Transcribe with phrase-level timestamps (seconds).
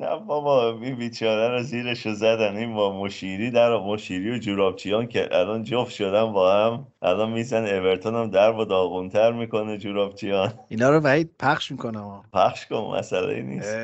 [0.00, 5.28] نه بابا بی بیچاره رو زیرش زدن این با مشیری در مشیری و جورابچیان که
[5.32, 6.86] الان جفت شدن با هم.
[7.02, 10.54] الان میزن اورتون هم در با داغونتر می‌کنه جورابچیان.
[10.68, 13.76] اینا رو وحید پخش می‌کنم پخش کن مسئله نیست.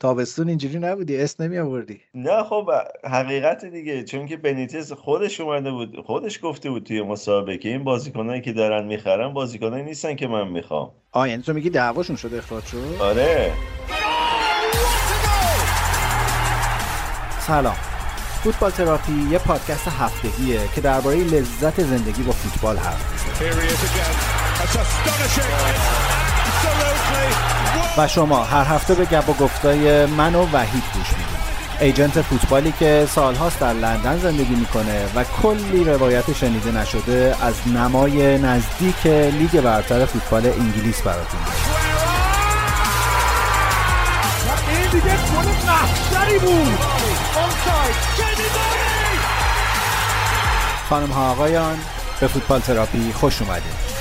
[0.00, 2.70] تابستون اینجوری نبودی اس نمی آوردی نه خب
[3.04, 7.84] حقیقت دیگه چون که بنیتز خودش اومده بود خودش گفته بود توی مسابقه که این
[7.84, 10.90] بازیکنایی که دارن می‌خرن بازیکنایی نیستن که من می‌خوام.
[11.12, 13.52] آ یعنی تو میگی دعواشون شده اخراج شد؟ آره.
[17.46, 17.76] سلام.
[18.44, 23.04] فوتبال تراپی یه پادکست هفتگیه که درباره لذت زندگی با فوتبال حرف
[27.98, 31.34] و شما هر هفته به گپ و گفتای من و وحید گوش می‌دید.
[31.80, 38.38] ایجنت فوتبالی که سالهاست در لندن زندگی می‌کنه و کلی روایت شنیده نشده از نمای
[38.38, 41.40] نزدیک لیگ برتر فوتبال انگلیس براتون
[44.68, 47.13] این دیگه گل محشری بود.
[50.88, 51.78] خانم ها آقایان
[52.20, 53.94] به فوتبال تراپی خوش اومدید.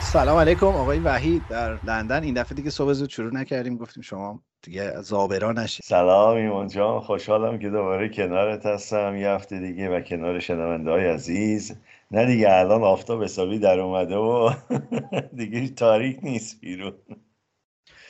[0.00, 2.22] سلام علیکم آقای وحید در لندن.
[2.22, 3.76] این دفعه دیگه صبح زود شروع نکردیم.
[3.76, 5.84] گفتیم شما دیگه زابرا نشید.
[5.84, 7.00] سلام ایمان جان.
[7.00, 9.16] خوشحالم که دوباره کنارت هستم.
[9.16, 11.76] یه هفته دیگه و کنار شنونده های عزیز.
[12.10, 14.50] نه دیگه الان آفتاب حسابی در اومده و
[15.36, 16.92] دیگه تاریک نیست بیرون.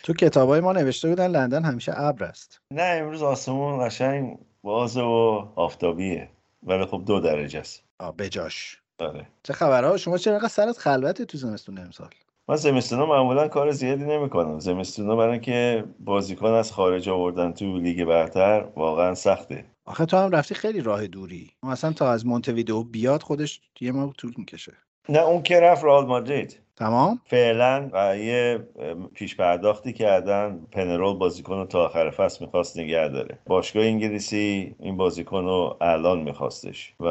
[0.04, 2.60] تو کتابای ما نوشته بودن لندن همیشه ابر است.
[2.70, 6.28] نه امروز آسمون قشنگ بازه و آفتابیه.
[6.62, 7.82] ولی خب دو درجه است.
[8.18, 9.26] بجاش آره.
[9.42, 12.08] چه خبرها؟ شما چرا سرت خلوته تو زمستون امسال؟
[12.48, 14.58] من زمستونا معمولا کار زیادی نمی‌کنم.
[14.58, 19.64] زمستونا برای که بازیکن از خارج آوردن تو لیگ برتر واقعا سخته.
[19.84, 21.50] آخه تو هم رفتی خیلی راه دوری.
[21.62, 24.72] مثلا تا از مونتویدئو بیاد خودش یه ماه طول می‌کشه.
[25.08, 26.60] نه اون که رفت رئال مادرید.
[26.76, 28.68] تمام؟ فعلا و یه
[29.14, 33.38] پیش پرداختی کردن پنرول بازیکن رو تا آخر فصل می‌خواست نگه داره.
[33.46, 37.06] باشگاه انگلیسی این بازیکن رو الان میخواستش و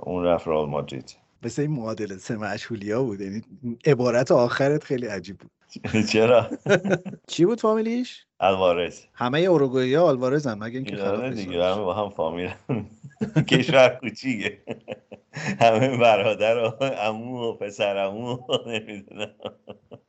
[0.00, 1.16] اون رفت رئال مادرید.
[1.42, 3.42] مثل این معادله سه مشهولیا بود یعنی
[3.86, 5.50] عبارت آخرت خیلی عجیب بود.
[6.12, 6.46] چرا؟
[7.28, 10.96] چی بود فامیلیش؟ الوارز همه اوروگوئه آلوارز هم مگه اینکه
[11.34, 12.50] دیگه همه با هم فامیل
[13.50, 14.58] کشور کوچیکه.
[15.60, 19.30] همه برادر و عمو و پسر عمو نمی‌دونم.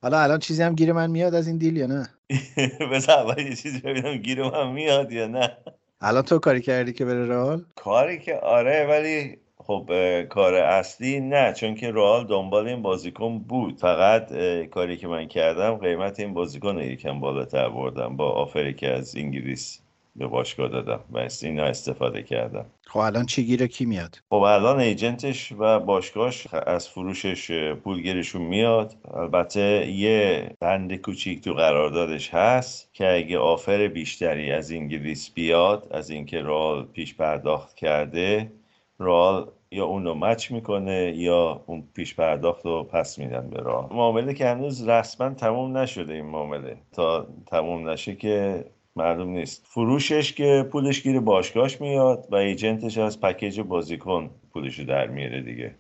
[0.01, 2.09] حالا الان چیزی هم گیر من میاد از این دیل یا نه؟
[2.91, 5.57] بس اول یه چیزی ببینم گیر من میاد یا نه.
[6.01, 9.89] الان تو کاری کردی که بره رئال؟ کاری که آره ولی خب
[10.29, 13.77] کار اصلی نه چون که رئال دنبال این بازیکن بود.
[13.79, 14.33] فقط
[14.71, 19.82] کاری که من کردم قیمت این بازیکن یکم بالاتر بردم با آفری که از انگلیس
[20.15, 22.65] به باشگاه دادم و از اینا استفاده کردم.
[22.87, 28.95] خب الان چی گیره کی میاد؟ خب الان ایجنتش و باشگاهش از فروشش پولگیرشون میاد.
[29.13, 36.09] البته یه بند کوچیک تو قراردادش هست که اگه آفر بیشتری از انگلیس بیاد از
[36.09, 38.51] اینکه رال پیش پرداخت کرده
[38.99, 43.93] رال یا اون رو مچ می‌کنه یا اون پیش پرداخت رو پس میدن به راه
[43.93, 46.77] معامله که هنوز رسما تموم نشده این معامله.
[46.91, 48.65] تا تموم نشه که
[48.95, 49.65] معلوم نیست.
[49.67, 55.41] فروشش که پولش گیر باشگاهش میاد و ایجنتش از پکیج بازیکن پولش رو در میاره
[55.41, 55.75] دیگه.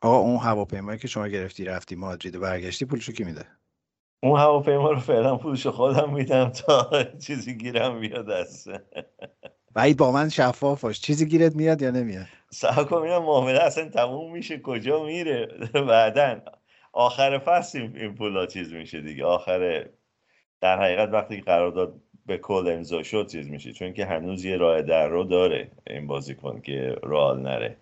[0.00, 3.46] آقا اون هواپیمایی که شما گرفتی رفتی مادرید و برگشتی پولشو کی میده؟
[4.22, 8.68] اون هواپیما رو فعلا پولشو خودم میدم تا چیزی گیرم بیاد دست
[9.76, 11.00] وحید با من شفاف باش.
[11.00, 16.40] چیزی گیرت میاد یا نمیاد؟ سعی کن اینا معامله اصلا تموم میشه کجا میره؟ بعدا
[16.92, 19.24] آخر فصل این پولا چیز میشه دیگه.
[19.24, 19.88] آخر
[20.60, 24.82] در حقیقت وقتی قرارداد به کل امضا شد چیز میشه چون که هنوز یه راه
[24.82, 27.76] در رو داره این بازیکن که رال نره.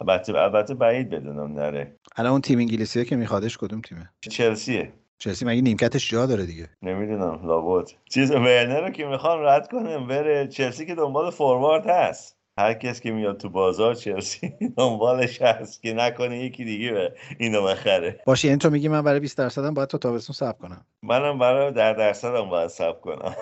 [0.00, 1.92] البته البته بعید بدونم نره.
[2.16, 4.92] الان اون تیم انگلیسیه که میخوادش کدوم تیمه؟ چلسیه.
[5.18, 7.90] چلسی مگه نیمکتش جا داره دیگه؟ نمی‌دونم لابد.
[8.10, 12.39] چیز ورنر رو که می‌خوان رد کنم بره چلسی که دنبال فوروارد هست.
[12.60, 17.62] هر کس که میاد تو بازار چلسی دنبالش هست که نکنه یکی دیگه به اینو
[17.64, 18.20] بخره.
[18.26, 20.86] باشه یعنی تو میگی من برای 20 درصدم باید تا تابستون صبر کنم.
[21.02, 23.36] منم برای در درصدم باید صبر کنم.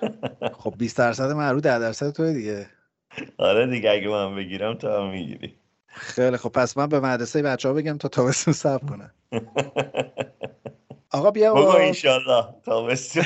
[0.62, 2.66] خب 20 درصد من رو 10 درصد توی دیگه.
[3.38, 5.54] آره دیگه اگه من بگیرم تو هم می‌گیری.
[5.88, 9.10] خیلی خب پس من به مدرسه بچه ها بگم تا تابستون صبر کنم
[11.12, 13.24] آقا بیا بگو انشالله تابستون.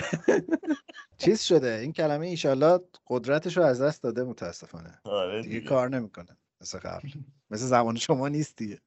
[1.21, 1.79] چیز شده.
[1.83, 5.01] این کلمه انشالله قدرتش رو از دست داده متاسفانه.
[5.05, 5.61] آره دیگه.
[5.61, 7.09] کار نمی‌کنه مثل قبل.
[7.51, 8.79] مثل زمان شما نیست دیگه.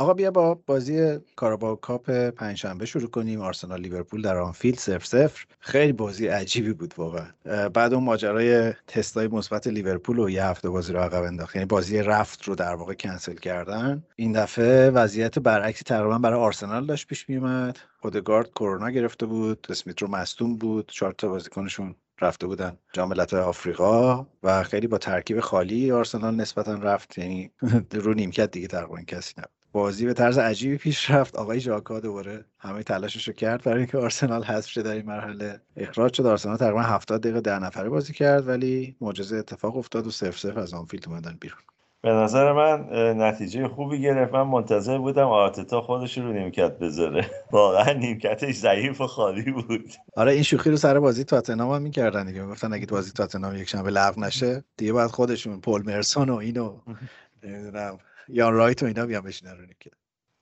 [0.00, 3.40] آقا بیا با بازی Carabao Cup پنجشنبه شروع کنیم.
[3.40, 5.30] آرسنال لیورپول در آنفیلد 0 0
[5.60, 7.26] خیلی بازی عجیبی بود واقعا.
[7.68, 11.56] بعد اون ماجرای تستای مثبت لیورپول و یه هفته بازی رو عقب انداخت.
[11.56, 14.02] یعنی بازی رفت رو در واقع کنسل کردن.
[14.16, 19.66] این دفعه وضعیت برعکسی تقریبا برای آرسنال داشت پیش میومد اودگارد کرونا گرفته بود.
[19.70, 20.88] اسمیت رو مصدوم بود.
[20.88, 27.18] چهار تا بازیکنشون رفته بودن جام آفریقا و خیلی با ترکیب خالی آرسنال نسبتا رفت.
[27.18, 27.50] یعنی
[27.92, 29.59] رو نیمکت دیگه تقریبا کسی نبود.
[29.72, 31.36] بازی به طرز عجیبی پیش رفت.
[31.36, 34.82] آقای ژاکا دوباره همه تلاشش رو کرد برای اینکه آرسنال حذف شه.
[34.82, 36.26] در این مرحله اخراج شد.
[36.26, 40.60] آرسنال تقریبا 70 دقیقه در نفره بازی کرد ولی معجزه اتفاق افتاد و 0 0
[40.60, 41.60] از آنفیلد اومدن بیرون.
[42.02, 42.86] به نظر من
[43.22, 44.32] نتیجه خوبی گرفت.
[44.32, 47.30] من منتظر بودم آرتتا خودش رو نیمکت بذاره.
[47.52, 49.92] واقعا نیمکتش ضعیف و خالی بود.
[50.16, 52.42] آره این شوخی رو سر بازی تاتنهام هم می‌کردن دیگه.
[52.42, 56.78] می‌گفتن اگه بازی تاتنهام یک شنبه لغو نشه دیگه بعد خودشون پول مرسون و اینو.
[57.44, 57.98] نمی‌دونم.
[58.32, 59.92] یان رایت و اینا بیان بشینن رو نیمکت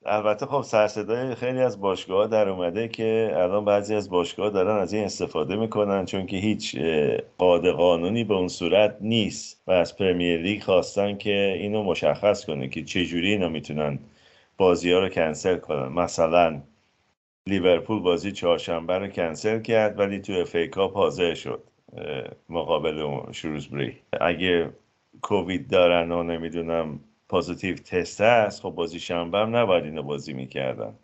[0.06, 4.92] البته خب سرصدای خیلی از باشگاه در اومده که الان بعضی از باشگاه دارن از
[4.92, 6.76] این استفاده می‌کنن چون که هیچ
[7.38, 12.68] قاعده قانونی به اون صورت نیست و از پرمیر لیگ خواستن که اینو مشخص کنه
[12.68, 13.98] که چجوری اینا می‌تونن
[14.56, 15.88] بازی ها رو کنسل کنن.
[15.88, 16.60] مثلا
[17.46, 21.62] لیورپول بازی چهارشنبه رو کنسل کرد ولی تو FA Cup حاضر شد
[22.48, 23.96] مقابل شروزبری.
[24.20, 24.70] اگه
[25.22, 30.94] کووید دارن و نمی‌دونم positive test هست خب بازی شنبه هم نباید اینو بازی می‌کردن.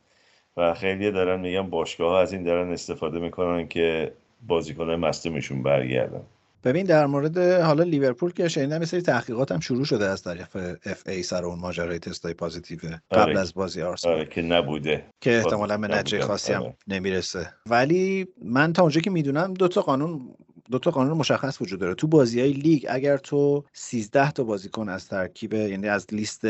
[0.56, 4.12] و خیلی دارن میگن باشگاه ها از این دارن استفاده می‌کنن که
[4.47, 6.23] بازیکن مصدومشون برگردن.
[6.65, 10.47] ببین در مورد حالا لیورپول که شنیدم یه سری تحقیقات هم شروع شده از طریق
[10.87, 12.79] FA سر اون ماجرای تستای positive
[13.11, 13.41] قبل آره.
[13.41, 14.15] از بازی آرسنال.
[14.15, 15.05] آره که نبوده.
[15.21, 16.76] که احتمالا به نتیجه خاصی هم آره.
[16.88, 17.49] نمی‌رسه.
[17.67, 20.21] ولی من تا اونجا که می‌دونم دو تا قانون
[20.70, 21.94] دو تا قانون مشخص وجود داره.
[21.94, 26.46] تو بازی های لیگ اگر تو 13 تا بازیکن از ترکیب یعنی از لیست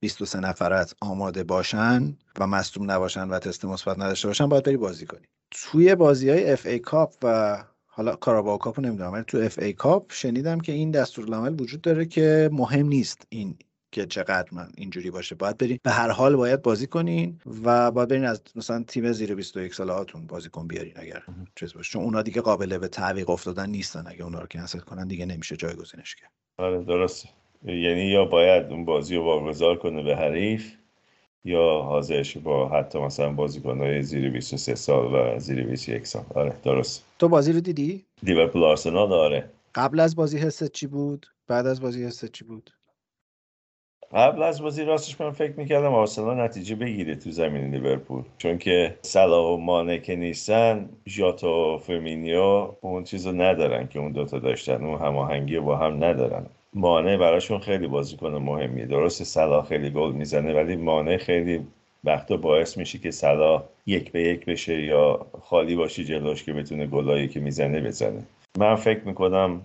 [0.00, 5.06] 23 نفرت آماده باشن و مصدوم نباشن و تست مثبت نداشته باشن باید بری بازی
[5.06, 5.26] کنی.
[5.50, 10.60] توی بازی های FA Cup و حالا Carabao Cup نمی‌دونم ولی تو FA Cup شنیدم
[10.60, 13.56] که این دستورالعمل وجود داره که مهم نیست این
[13.94, 15.34] که چقدر من اینجوری باشه.
[15.34, 15.78] باید برین.
[15.82, 19.92] به هر حال باید بازی کنین و باید برین از مثلا تیم زیر 21 ساله
[19.92, 21.22] هاتون بازیکن بیارین اگر
[21.56, 21.90] چیز باشه.
[21.90, 24.04] چون اونا دیگه قابل به تعویق افتادن نیستن.
[24.06, 26.30] اگه اونا رو کنسل کنن دیگه نمیشه جایگزینش کرد.
[26.58, 27.28] آره درسته.
[27.64, 30.72] یعنی یا باید اون بازی رو واگذار کنه به حریف
[31.44, 36.24] یا حاضرش با حتی مثلا بازیکن‌های زیر 23 سال و زیر 21 سال.
[36.34, 39.50] آره درست تو بازی رو دیدی؟ لیورپول آرسنال آره.
[39.74, 42.70] قبل از بازی حست چی بود؟ بعد از بازی حست چی بود؟
[44.14, 48.22] قبل از بازی راستش من فکر می‌کردم آرسنال نتیجه بگیره تو زمین لیورپول.
[48.38, 54.12] چون که صلاح و مانه که نیستن ژاتا و فرمینیو اون چیزو ندارن که اون
[54.12, 54.84] دوتا داشتن.
[54.84, 56.46] اون هماهنگی با هم ندارن.
[56.74, 58.86] مانه براشون خیلی بازیکن مهمیه.
[58.86, 61.60] درست صلاح خیلی گل می‌زنه ولی مانه خیلی
[62.04, 66.86] وقتا باعث میشه که صلاح یک به یک بشه یا خالی باشی جلوش که بتونه
[66.86, 68.22] گلایی که می‌زنه بزنه.
[68.58, 69.60] من فکر می‌کنم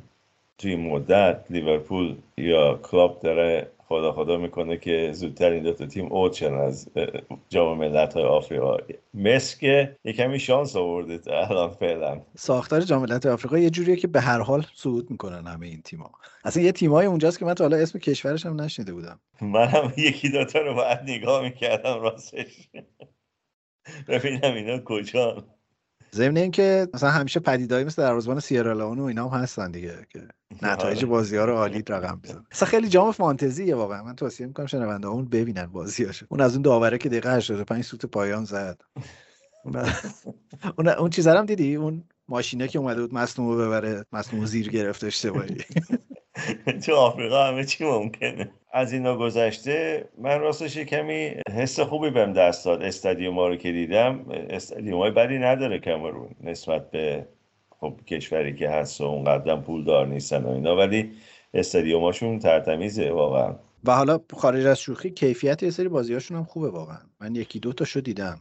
[0.57, 6.33] توی مدت لیورپول یا کلاب داره خدا خدا می‌کنه که زودتر این دوتا تیم اوت
[6.33, 6.89] شن از
[7.49, 8.77] جام ملت های آفریقا.
[9.13, 12.21] مصر که یه کمی شانس آورده الان فعلا.
[12.37, 16.11] ساختار جام ملت آفریقا یه جوریه که به هر حال صعود می‌کنن همه این تیم‌ها.
[16.43, 19.19] اصلا یه تیمای اونجاست که من تا حالا اسم کشورش هم نشنیده بودم.
[19.41, 22.69] من هم یکی دوتا رو باید نگاه می‌کردم راستش.
[24.07, 25.45] ببینم اینا کجا
[26.15, 30.27] ضمن اینکه مثلا همیشه پدیدایی مثل دروازه‌بان سیرالئون و اینا هم هستن دیگه که
[30.61, 31.05] نتایج آره.
[31.07, 34.03] بازی ها رو عالی رقم بزنن مثلا خیلی جام فانتزیه واقعا.
[34.03, 36.25] من توصیه می‌کنم شنونده اون ببینن بازیاشو.
[36.29, 38.81] اون از اون داوره که دقیقه 85 سوت پایان زد.
[40.77, 45.07] اون اون چیزا هم دیدی؟ اون ماشینه که اومده بود مصنوع ببره مصنوع زیر گرفته
[45.07, 45.57] اشتباهی.
[46.85, 48.49] تو آفریقا همه چی ممکنه.
[48.71, 52.81] از اینا گذشته من راستش کمی حس خوبی بهم دست داد.
[52.81, 57.27] استادیوم ها رو که دیدم استادیوم های بدی نداره کمرون نسبت به
[57.69, 61.11] خب کشوری که هست و اونقدر پول دار نیستن و اینا ولی
[61.53, 63.55] استادیوماشون ترتمیزه واقعا.
[63.83, 66.99] و حالا خارج از شوخی کیفیت یه سری بازیاشون هم خوبه واقعا.
[67.21, 68.39] من یکی دو تاشو دیدم.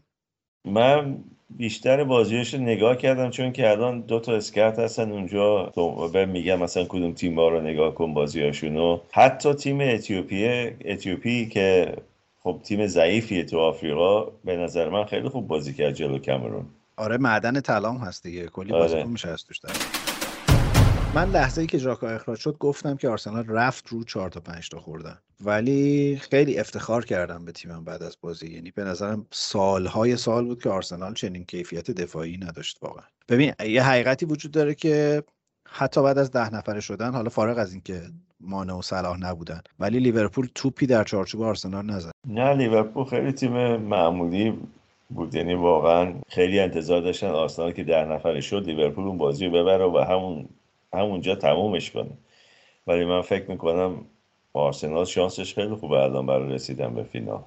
[0.65, 5.73] من بیشتر بازیش رو نگاه کردم چون که الان دو تا scout هستن اونجا
[6.13, 10.47] بهم میگن مثلا کدوم تیم ها رو نگاه کن بازیاشونو حتی تیم اتیوپی
[10.85, 11.97] اتیوپی که
[12.43, 16.67] خب تیم ضعیفیه تو آفریقا به نظر من خیلی خوب بازی کرد جلو کامرون.
[16.97, 18.47] آره معدن طلام هست دیگه.
[18.47, 18.83] کلی آره.
[18.83, 19.61] بازیکن میشه از توش
[21.19, 24.69] من لحظه ای که ژاکا اخراج شد گفتم که آرسنال رفت رو 4 تا 5
[24.69, 25.19] تا خوردن.
[25.41, 28.47] ولی خیلی افتخار کردم به تیمم بعد از بازی.
[28.47, 33.05] یعنی به نظرم سالهای سال بود که آرسنال چنین کیفیت دفاعی نداشت واقعا.
[33.29, 35.23] ببین یه حقیقتی وجود داره که
[35.69, 38.03] حتی بعد از ده نفره شدن حالا فارغ از اینکه
[38.41, 42.11] مانه و صلاح نبودن ولی لیورپول توپی در چارچوب آرسنال نزد.
[42.27, 44.59] نه لیورپول خیلی تیم معمولی
[45.11, 45.35] بود.
[45.35, 49.85] یعنی واقعا خیلی انتظار داشتن آرسنال که ده نفره شد لیورپول اون بازی رو ببره
[49.85, 50.49] و همون
[50.95, 52.11] همونجا تمومش کنه.
[52.87, 54.05] ولی من فکر می‌کنم
[54.53, 57.43] آرسنال شانسش خیلی خوبه الان برای رسیدن به فینال.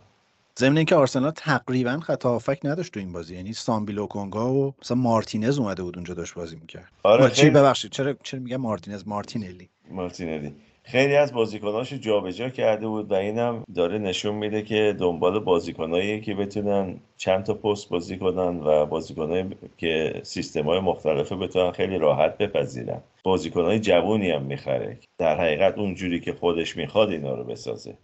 [0.59, 3.35] ضمن اینکه آرسنال تقریبا خطا هافک نداشت تو این بازی.
[3.35, 6.91] یعنی سامبیلو کنگا و مثلا مارتینز اومده بود اونجا داشت بازی می‌کرد.
[7.03, 9.69] آره چی ببخشید چرا چرا میگم مارتینز؟ مارتینلی.
[9.91, 10.55] مارتینلی.
[10.83, 16.35] خیلی از بازیکناشو جابجا کرده بود و اینم داره نشون میده که دنبال بازیکنایی که
[16.35, 22.37] بتونن چند تا پست بازی کنن و بازیکنایی که سیستم های مختلفه بتونن خیلی راحت
[22.37, 23.01] بپذیرن.
[23.23, 24.99] بازیکنای جوونی هم می‌خره.
[25.17, 27.97] در حقیقت اونجوری که خودش می‌خواد اینا رو بسازه.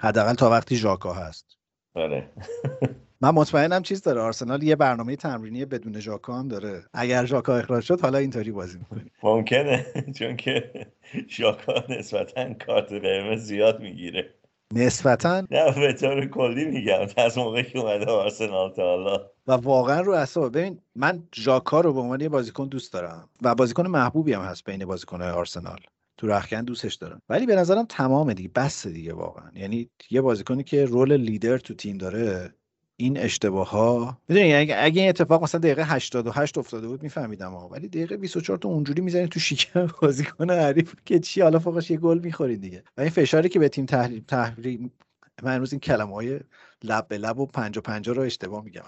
[0.00, 1.58] حداقل تا وقتی ژاکا هست.
[1.94, 2.28] آره.
[3.22, 4.20] من مطمئنم چیز داره.
[4.20, 6.82] آرسنال یه برنامه تمرینی بدون ژاکا هم داره.
[6.94, 9.04] اگر ژاکا اخراج شد حالا اینطوری بازی می‌کنه.
[9.22, 9.86] ممکنه.
[10.18, 10.86] چون که
[11.28, 14.34] ژاکا نسبتا کارت قرمز زیاد می‌گیره.
[14.74, 17.06] نسبتا؟ نه به طور کلی میگم.
[17.16, 19.30] از موقعی که اومده آرسنال تا حالا.
[19.46, 23.28] و واقعا رو اصلا ببین من ژاکا رو به عنوان یه بازیکن دوست دارم.
[23.42, 25.80] و بازیکن محبوبی هم هست بین بازیکن‌های آرسنال.
[26.16, 27.22] تو رخکن دوستش دارم.
[27.28, 28.50] ولی به نظرم تمام دیگه.
[28.54, 29.50] بس دیگه واقعا.
[29.54, 32.54] یعنی یه بازیکنی که رول لیدر تو تیم داره
[33.00, 37.68] این اشتباه ها می‌دونی اگه, اگه این اتفاق مثلا دقیقه 88 افتاده بود میفهمیدم ها
[37.68, 41.96] ولی دقیقه 24 تا اونجوری می‌زنی تو شکم بازیکن حریف که چی حالا فوقش یه
[41.96, 42.84] گل می‌خورید دیگه.
[42.96, 44.92] و این فشاری که به تیم تحریم تحریم
[45.42, 46.40] من امروز این کلمه های
[46.84, 48.82] لب به لب و پنج و پنجا رو اشتباه میگم.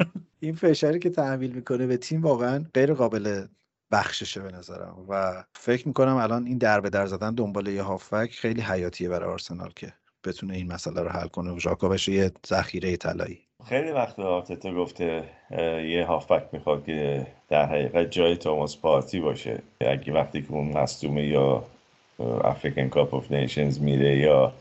[0.40, 3.46] این فشاری که تحویل می‌کنه به تیم واقعا غیر قابل
[3.92, 5.06] بخششه به نظرم.
[5.08, 9.30] و فکر می‌کنم الان این در به در زدن دنبال یه هافک خیلی حیاتیه برای
[9.30, 9.92] آرسنال که
[10.24, 13.47] بتونه این مسئله رو حل کنه و ژاکا بشه یه ذخیره طلایی.
[13.66, 15.22] خیلی وقت آرتتا گفته
[15.84, 19.58] یه هافبک می‌خواد که در حقیقت جای توماس پارتی باشه.
[19.80, 21.64] اگه وقتی که اون مصدومه یا
[22.44, 24.52] African Cup of Nations میره یا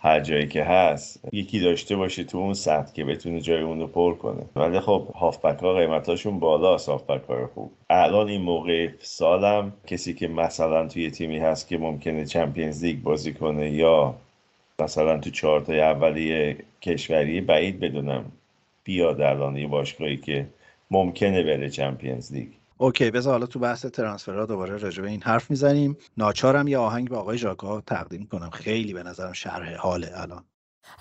[0.00, 3.86] هر جایی که هست یکی داشته باشه تو اون سطح که بتونه جای اون رو
[3.86, 4.42] پر کنه.
[4.56, 7.70] ولی خب هافبک ها قیمتاشون بالا هافبک های خوب.
[7.90, 13.02] الان این موقع سال هم کسی که مثلا توی تیمی هست که ممکنه Champions League
[13.02, 14.14] بازی کنه یا
[14.78, 18.24] مثلا تو چهارتای اولیه کشوری بعید بدونم
[18.86, 20.48] بیاد الان یه باشگاهی که
[20.90, 22.48] ممکنه بره Champions League.
[22.78, 25.96] اوکی بذار حالا تو بحث ترانسفرها دوباره راجع به این حرف می‌زنیم.
[26.16, 28.50] ناچارم یه آهنگ به آقای ژاکا تقدیم کنم.
[28.50, 30.44] خیلی به نظرم شرح حاله الان.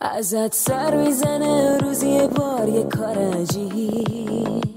[0.01, 4.74] ازت سر می‌زنه روزی بار یه کار عجیب.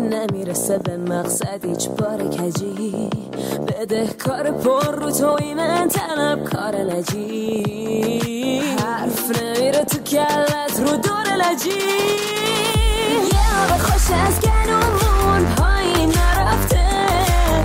[0.00, 3.10] نمی‌رسه به مقصد هیچ بار کجی.
[3.68, 8.60] بده کار پر رو توی من طلب کار نجی.
[8.60, 11.70] حرف نمیره تو کلت رو دور لجی.
[13.32, 16.86] یه آب خوش از گنومون پایین نرفته.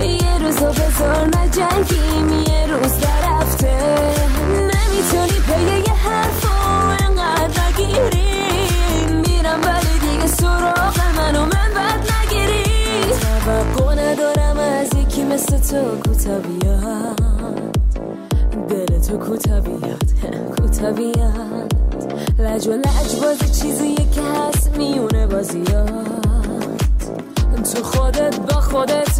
[0.06, 2.92] یه روزو بذار نجنگیم یه روز
[15.74, 17.20] تو کوتا بیاد
[18.68, 20.04] دل تو کوتا بیاد
[20.56, 21.74] کوتا بیاد
[22.38, 25.90] لج و لج بازی چیزیه که هست میونه بازیات.
[27.74, 29.14] تو خودت با خودت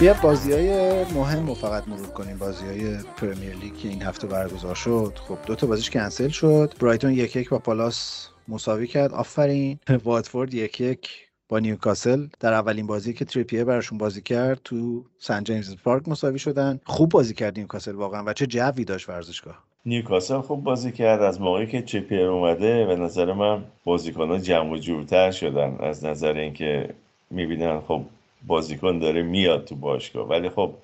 [0.00, 2.38] بیا بازی های مهم رو فقط مرور کنیم.
[2.38, 5.18] بازی های Premier League که این هفته برگزار شد.
[5.28, 6.74] خب دو تا بازیش کنسل شد.
[6.80, 9.12] برایتون یک یک با پالاس مساوی کرد.
[9.12, 9.78] آفرین.
[10.04, 15.44] واتفورد یک یک با نیوکاسل در اولین بازی که تریپیه براشون بازی کرد تو سن
[15.44, 16.80] جیمز پارک مساوی شدن.
[16.84, 19.58] خوب بازی کرد نیوکاسل واقعا و چه جوی داشت ورزشگاه.
[19.86, 21.22] نیوکاسل خوب بازی کرد.
[21.22, 25.76] از موقعی که تریپیر اومده به نظر من بازیکنان جمع و جورتر شدن.
[25.80, 26.94] از نظر اینکه
[27.30, 28.02] می‌بینن خب
[28.46, 30.28] بازیکن داره میاد تو باشگاه.
[30.28, 30.74] ولی خب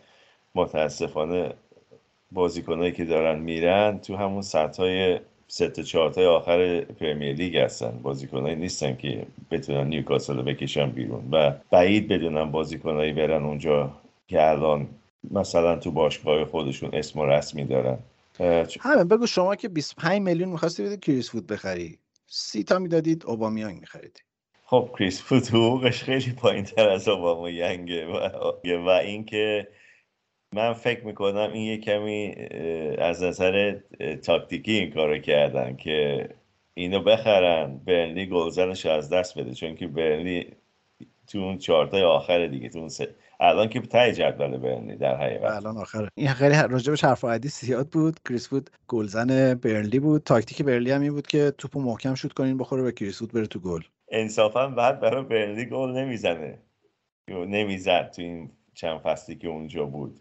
[0.55, 1.53] متاسفانه
[2.33, 7.99] بازیکنایی که دارن میرن تو همون سطح های سه تا چهار آخر پرمیر لیگ هستن.
[8.03, 13.93] بازیکنایی نیستن که بتونن نیوکاسل رو بکشن بیرون و بعید بدونن بازیکنایی برن اونجا
[14.29, 14.89] که الان
[15.31, 17.99] مثلا تو باشگاه خودشون اسم و رسمی دارن.
[18.81, 21.99] همه بگو شما که 25 میلیون می‌خواستی بدید کریس فود بخری.
[22.27, 24.21] سی تا می‌دادید اوبامیانگ میخریدی.
[24.67, 28.29] خب کریس فود حقوقش خیلی پایین تر از اوبامیانگه و,
[28.87, 29.69] و اینکه
[30.55, 32.35] من فکر می‌کنم این یه کمی
[32.99, 33.77] از نظر
[34.23, 36.29] تاکتیکی این کارو کردن که
[36.75, 40.47] اینو بخرن برنلی گلزنش از دست بده چون که برنلی
[41.27, 43.09] تو اون چهارتای آخر دیگه تو اون سه
[43.41, 45.53] الان که ته جدول برنلی در حقیقت.
[45.53, 46.09] الان آخره.
[46.15, 48.21] این خیلی راجبش حرف عادی زیاد بود.
[48.29, 50.23] کریس وود گلزن برنلی بود.
[50.23, 53.47] تاکتیک برنلی هم این بود که توپو محکم شوت کنین بخوره به کریس وود بره
[53.47, 53.81] تو گل.
[54.11, 56.59] انصافا بعد برای برنلی گل نمی‌زنه.
[57.29, 60.21] نمی‌زد تو این چند فصلی که اونجا بود.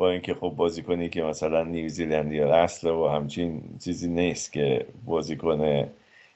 [0.00, 5.88] با اینکه خب بازیکنی که مثلا نیوزیلندی یا اصل و همچین چیزی نیست که بازیکن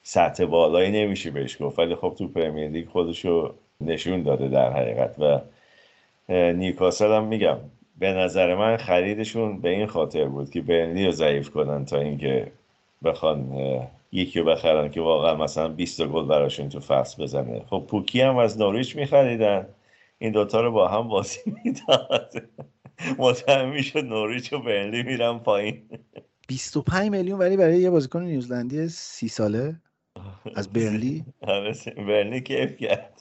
[0.02, 1.78] سطح بالایی نمیشه بهش گفت.
[1.78, 5.40] ولی خب تو پرمیر لیگ خودشو نشون داده در حقیقت و
[6.52, 7.56] نیوکاسل هم میگم
[7.98, 12.52] به نظر من خریدشون به این خاطر بود که برنلی رو ضعیف کنن تا اینکه
[13.04, 13.52] بخوان
[14.12, 17.62] یکی رو بخرن که واقعا مثلا 20 گل براشون تو فصل بزنه.
[17.70, 19.66] خب پوکی هم از نوریچ میخریدن.
[20.18, 22.42] این دوتا رو با هم بازی می‌داد.
[23.18, 25.88] مطمئن می‌شد نوریچ و برنلی میرن پایین.
[26.48, 29.80] 25 میلیون ولی برای یه بازیکن نیوزلندی سی ساله؟
[30.56, 33.20] از برنلی آره، برنلی کیف کرد.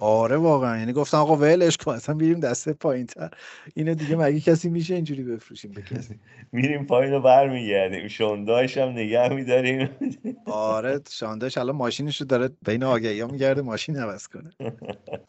[0.00, 0.78] آره واقعا.
[0.78, 3.30] یعنی گفتم آقا ولش کن اصلا میریم دسته پایین تر
[3.74, 6.14] اینو دیگه مگه کسی میشه اینجوری بفروشیم؟ به کسی.
[6.52, 8.08] میریم پایین رو برمیگردیم.
[8.08, 9.90] شونداش هم نگه میداریم.
[10.46, 14.50] آره شانداش الان ماشینش رو داره بین آگهی ها میگرده ماشین عوض کنه.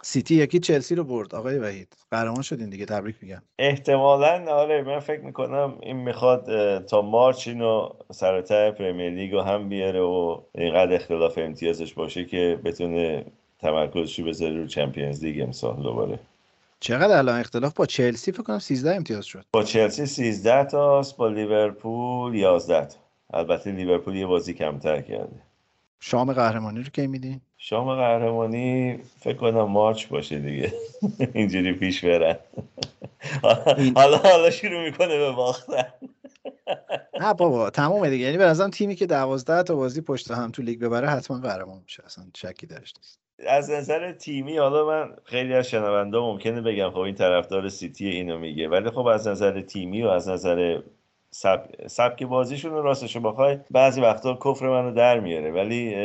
[0.04, 1.98] سیتی یکی چلسی رو برد آقای وحید.
[2.12, 3.42] قهرمان شدین دیگه تبریک میگم.
[3.60, 6.46] احتمالا آره من فکر می‌کنم این می‌خواد
[6.86, 13.26] تا مارچ اینو سرتر پرمیر لیگ هم بیاره و اینقدر اختلاف امتیازش باشه که بتونه
[13.60, 16.20] تمرکزشو بذاره رو چمپیونز لیگ امسال دوباره.
[16.80, 19.46] چقدر الان اختلاف؟ با چلسی فکر کنم 13 امتیاز شد.
[19.52, 22.96] با چلسی 13 تاست با لیورپول 11 تا.
[23.34, 25.42] البته لیورپول یه بازی کمتر کرده.
[26.00, 30.74] شام قهرمانی رو کی میدین؟ شام قهرمانی فکر کنم مارچ باشه دیگه.
[31.34, 32.36] اینجوری پیش برن.
[33.96, 35.86] حالا حالا شروع می‌کنه به باختن.
[37.20, 38.26] نه بابا تمومه دیگه.
[38.26, 42.04] یعنی به تیمی که 12 تا بازی پشت هم تو لیگ ببره حتما قهرمان میشه.
[42.06, 43.20] اصلا شکی درش نیست.
[43.48, 48.40] از نظر تیمی حالا من خیلی از شنونده ممکنه بگم خب این طرفدار سیتی اینو
[48.40, 48.70] میگه.
[48.70, 50.82] ولی خب از نظر تیمی و از نظر
[51.32, 51.88] سب...
[51.88, 55.52] سبک بازیشون رو راستش بخوای بعضی وقتا کفر منو در میاره.
[55.52, 55.96] ولی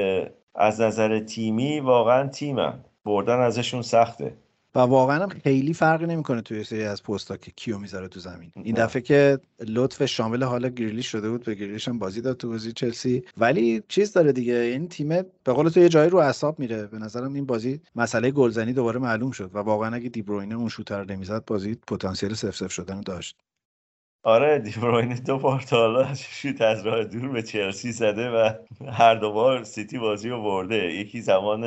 [0.55, 2.85] از نظر تیمی واقعا تیمن.
[3.05, 4.33] بردن ازشون سخته.
[4.75, 8.53] و واقعا هم خیلی فرقی نمی‌کنه توی سری از پستا که کیو می‌ذاره تو زمین.
[8.57, 12.49] این دفعه که لطف شامل حال گریلیش شده بود به گریلیش هم بازی داد تو
[12.49, 13.23] بازی چلسی.
[13.37, 15.09] ولی چیز داره دیگه این تیم
[15.45, 16.87] به قول تو یه جایی رو اعصاب میره.
[16.87, 19.51] به نظرم این بازی مسئله گلزنی دوباره معلوم شد.
[19.55, 23.37] و واقعا اگه دیبروینه اون شوتر نمی‌زد بازی پتانسیل سف سف شدن داشت.
[24.23, 28.51] آره دیبروینه دو بار تا حالا شوت از راه دور به چلسی زده و
[28.93, 30.77] هر دو بار سیتی بازی رو برده.
[30.77, 31.63] یکی زمان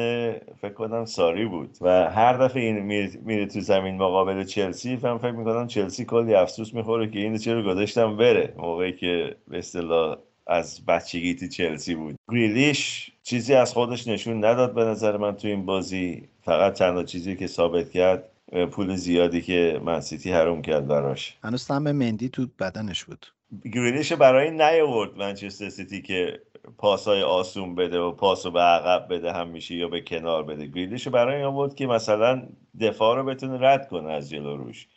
[0.62, 2.80] فکر کنم ساری بود و هر دفعه این
[3.24, 7.64] میره, تو زمین مقابل چلسی فهم فکر می‌کنم چلسی کلی افسوس می‌خوره که اینو چرا
[7.64, 8.54] گذاشتم بره.
[8.58, 12.16] موقعی که به اصطلاح از بچگی تو چلسی بود.
[12.32, 16.28] گریلیش چیزی از خودش نشون نداد به نظر من تو این بازی.
[16.42, 18.30] فقط تنها چیزی که ثابت کرد
[18.72, 21.38] پول زیادی که منسیتی حروم کرد براش.
[21.44, 23.26] هنوز سم مندی تو بدنش بود.
[23.74, 26.42] گریلیش برای نیاورد منچستر سیتی که
[26.78, 30.68] پاسای آسون بده و پاسو به عقب بده هم میشه یا به کنار بده.
[30.68, 32.44] گریلیش برای این آورد که مثلا
[32.82, 34.88] دفاع رو بتونه رد کنه از جلو روش.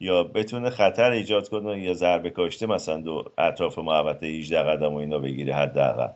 [0.00, 4.96] یا بتونه خطر ایجاد کنه یا ضربه کاشته مثلا دو اطراف محوطه 18 قدم و
[4.96, 6.08] اینا بگیره حداقل.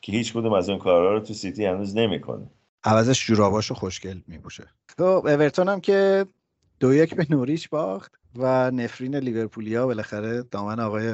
[0.00, 2.50] که هیچ کدوم از اون کارا رو تو سیتی هنوز نمی‌کنه.
[2.84, 4.64] عوضش جوراباشو خوشگل میپوشه.
[4.98, 6.26] خب اورتون هم که
[6.82, 11.12] دو یک به نوریچ باخت و نفرین لیورپولیا بالاخره دامن آقای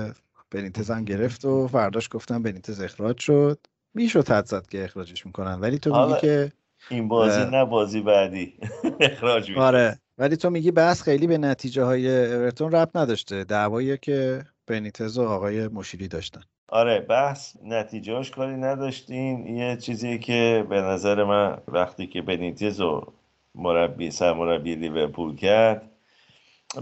[0.50, 3.59] بنیتز هم گرفت و فرداش گفتم بنیتز اخراج شد.
[3.94, 6.52] می‌شد حد زد که اخراجش می‌کنن ولی تو میگی که
[6.90, 8.54] این بازی نه بازی بعدی.
[9.00, 9.98] اخراج میشه آره.
[10.18, 15.22] ولی تو میگی بحث خیلی به نتیجه های اورتون رب نداشته دعوایی که بنیتز و
[15.22, 16.40] آقای مشیری داشتن.
[16.68, 19.57] آره بحث نتیجهش کاری نداشتین.
[19.57, 23.12] یه چیزی که به نظر من وقتی که بنیتز و
[23.59, 25.90] مربی سرمربی لیورپول کرد.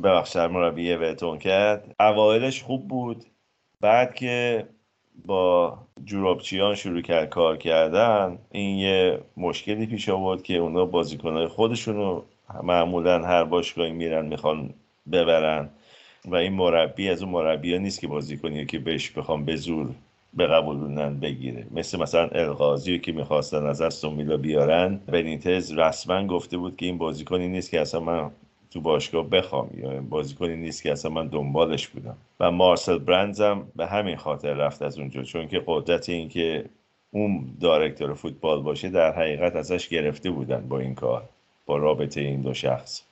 [0.05, 1.95] ببخش سرمربی اورتون کرد.
[2.01, 3.25] اوایلش خوب بود.
[3.81, 4.67] بعد که
[5.25, 12.23] با جورابچیان شروع کرد کار کردن این یه مشکلی پیش آورد که اونا بازیکنهای خودشونو
[12.63, 14.75] معمولا هر باشگاهی میرن می‌خوان
[15.13, 15.71] ببرن.
[16.25, 19.95] و این مربی از اون مربی نیست که بازیکنی که بهش بخوام به زور
[20.39, 21.67] بقبولونن بگیره.
[21.71, 27.49] مثل مثلا الغازی که می‌خواستن از استون بیارن بنیتز رسما گفته بود که این بازیکنی
[27.49, 28.31] نیست که اصلا من
[28.71, 32.17] تو باشگاه بخوام یا بازیکنی نیست که اصلا من دنبالش بودم.
[32.41, 36.65] و مارسل برندز هم به همین خاطر رفت از اونجا چون که قدرت این که
[37.11, 41.29] اون دایرکتور فوتبال باشه در حقیقت ازش گرفته بودن با این کار
[41.67, 43.06] با رابطه این دو شخص.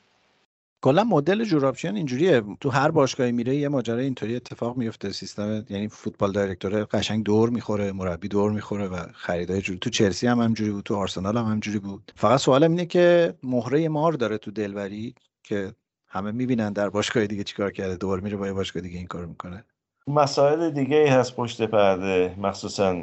[0.84, 2.42] کلا مدل جورابچیان اینجوریه.
[2.60, 5.12] تو هر باشگاهی میره یه ماجرا اینطوری اتفاق میفته.
[5.12, 9.78] سیستم یعنی فوتبال دایرکتور قشنگ دور می‌خوره مربی دور می‌خوره و خریدای جوری.
[9.78, 12.12] تو چلسی هم همجوری بود تو آرسنال هم همجوری بود.
[12.16, 15.72] فقط سوالم اینه که مهره مار داره تو دلبری که
[16.08, 17.96] همه می‌بینن در باشگاه دیگه چیکار کرده.
[17.96, 19.64] دوباره میره با یه باشگاه دیگه این کار می‌کنه.
[20.06, 22.34] مسائل دیگه هست پشت پرده.
[22.38, 22.96] مخصوصا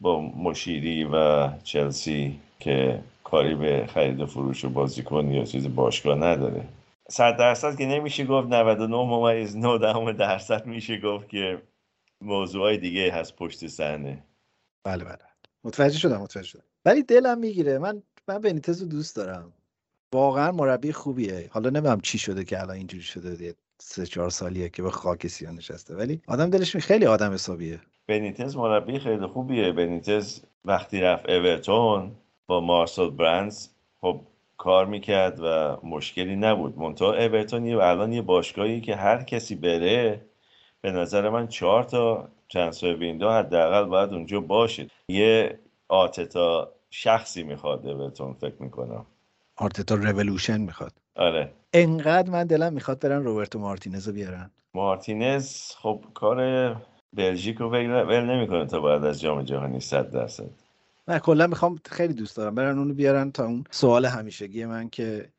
[0.00, 6.18] با مشیری و چلسی که کاری به خرید و فروش و بازیکن یا چیز باشگاه
[6.18, 6.64] نداره.
[7.10, 11.62] صد درصد که نمیشه گفت 99 ممیز 9 درصد میشه گفت که
[12.20, 14.24] موضوع دیگه هست پشت صحنه.
[14.84, 15.18] بله بله.
[15.64, 16.64] متوجه شدم متوجه شدم.
[16.84, 17.78] ولی دلم می‌گیره.
[17.78, 19.52] من من بنیتز رو دوست دارم.
[20.12, 21.48] واقعا مربی خوبیه.
[21.52, 25.52] حالا نمی‌دونم چی شده که الان اینجوری شده سه چهار سالیه که به خاک سیاه
[25.52, 25.94] نشسته.
[25.94, 27.80] ولی آدم دلش می خیلی آدم حسابیه.
[28.06, 29.72] بنیتز مربی خیلی خوبیه.
[29.72, 32.12] بنیتز وقتی رفت اورتون
[32.46, 33.68] با مارسل برندز
[34.00, 34.20] خب
[34.58, 36.78] کار می‌کرد و مشکلی نبود.
[36.78, 40.20] منتها اورتون و الان یه باشگاهی که هر کسی بره
[40.80, 47.86] به نظر من چهار تا ترانسفر ویندو حداقل باید اونجا باشید یه آتتا شخصی می‌خواد
[47.86, 49.06] اورتون فکر می‌کنم.
[49.56, 50.92] آرتتا رولوشن می‌خواد.
[51.16, 51.52] آره.
[51.72, 54.50] انقدر من دلم می‌خواد برن روبرتو مارتینز رو بیارن.
[54.74, 56.76] مارتینز خب کار
[57.12, 60.50] بلژیک رو ول نمی‌کنه تا بعد از جام جهانی 100 درصد.
[61.08, 65.32] من کلا می‌خوام خیلی دوست دارم برن اونو بیارن تا اون سوال همیشگی من که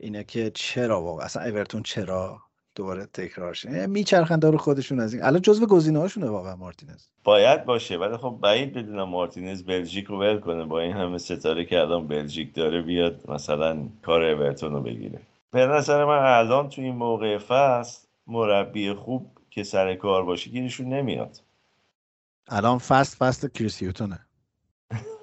[0.00, 2.40] اینه که چرا واقعا؟ اصلا اورتون چرا
[2.74, 5.22] دوباره تکرار شه؟ میچرخن دارو خودشون از این.
[5.22, 7.06] الان جزو گزینه هاشونه واقعا مارتینز.
[7.24, 11.64] باید باشه ولی خب بعید بدونم مارتینز بلژیک رو ول کنه با این همه ستاره
[11.64, 15.20] که الان بلژیک داره بیاد مثلا کار اورتون رو بگیره.
[15.50, 20.88] به نظر من الان تو این موقع فصل مربی خوب که سر کار باشه گیرشون
[20.88, 21.40] نمیاد.
[22.48, 24.27] الان فصل فصل کریسیوتونه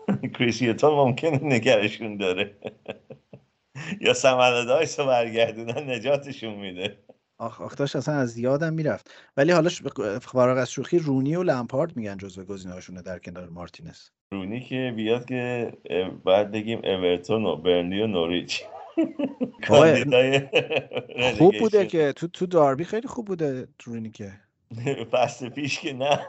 [0.40, 2.56] کریسیوتون ممکنه نگرشون داره.
[4.02, 6.98] یا سمندایس رو برگردونن نجاتشون میده.
[7.38, 9.12] آخ آخ داشت اصلا از یادم می‌رفت.
[9.38, 9.70] ولی حالا
[10.22, 14.00] فارغ از شوخی رونی و لمپارد میگن جزو گزینه‌هاشونه در کنار مارتینز.
[14.32, 15.74] رونی که بیاد که
[16.26, 18.64] بعد بگیم اورتون و برنلی و نوریچ.
[21.38, 22.14] خوب بوده که.
[22.14, 24.32] تو تو داربی خیلی خوب بوده رونی که.
[25.12, 26.28] فصل پیش که نه.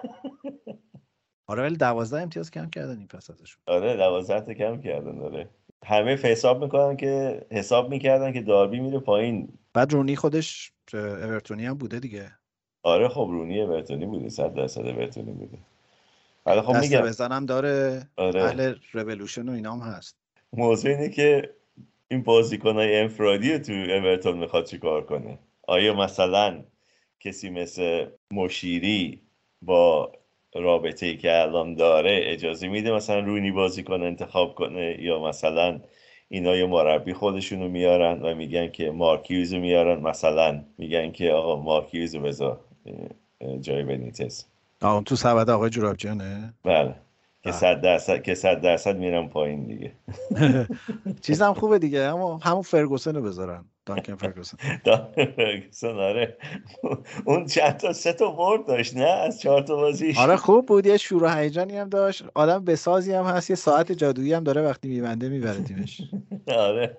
[1.47, 3.63] آره ولی دوازده امتیاز کم کردن این پس ازشون.
[3.67, 5.49] آره دوازده تا کم کردن داره
[5.85, 9.49] همه حساب می‌کنن که حساب می‌کردن که داربی میره پایین.
[9.73, 12.33] بعد رونی خودش اورتونی هم بوده دیگه.
[12.83, 15.59] آره خب رونی اورتونی بوده صد درصد اورتونی بوده.
[16.45, 17.03] حالا خب میگم.
[17.03, 18.09] بزنم داره.
[18.17, 18.43] آره.
[18.43, 20.17] اهل رولوشن و اینام هست.
[20.53, 21.55] موضوع اینه که
[22.09, 26.65] این بازیکنای انفرادی تو اورتون می‌خواد چیکار کنه؟ آیا مثلا
[27.21, 29.23] کسی مثل مشیری
[29.63, 30.13] با
[30.63, 35.81] رابطه ای که الان داره اجازه میده مثلا رونی بازیکن انتخاب کنه یا مثلا
[36.29, 42.21] اینا یه مربی خودشونو میارن و میگن که مارکیوزو میارن مثلا میگن که آقا مارکیوزو
[42.21, 42.61] بذار
[43.61, 44.45] جای بنیتز
[44.83, 46.95] آه تو سبد آقای جورابجانه؟ بله.
[47.47, 49.93] که صد درصد که صد درصد میرم پایین دیگه.
[51.27, 54.57] چیزم خوبه دیگه اما همون فرگوسن رو بذارن دانکن فرگوسن.
[55.37, 56.37] فرگوسن آره.
[57.25, 60.87] اون چند تا سه تا برد داشت نه؟ از چهار تا بازیش آره خوب بود.
[60.87, 62.25] یه شور و هیجانی هم داشت.
[62.35, 66.01] آدم بسازی هم هست یه ساعت جادویی هم داره وقتی میبنده می‌بره تیمش.
[66.49, 66.99] آره.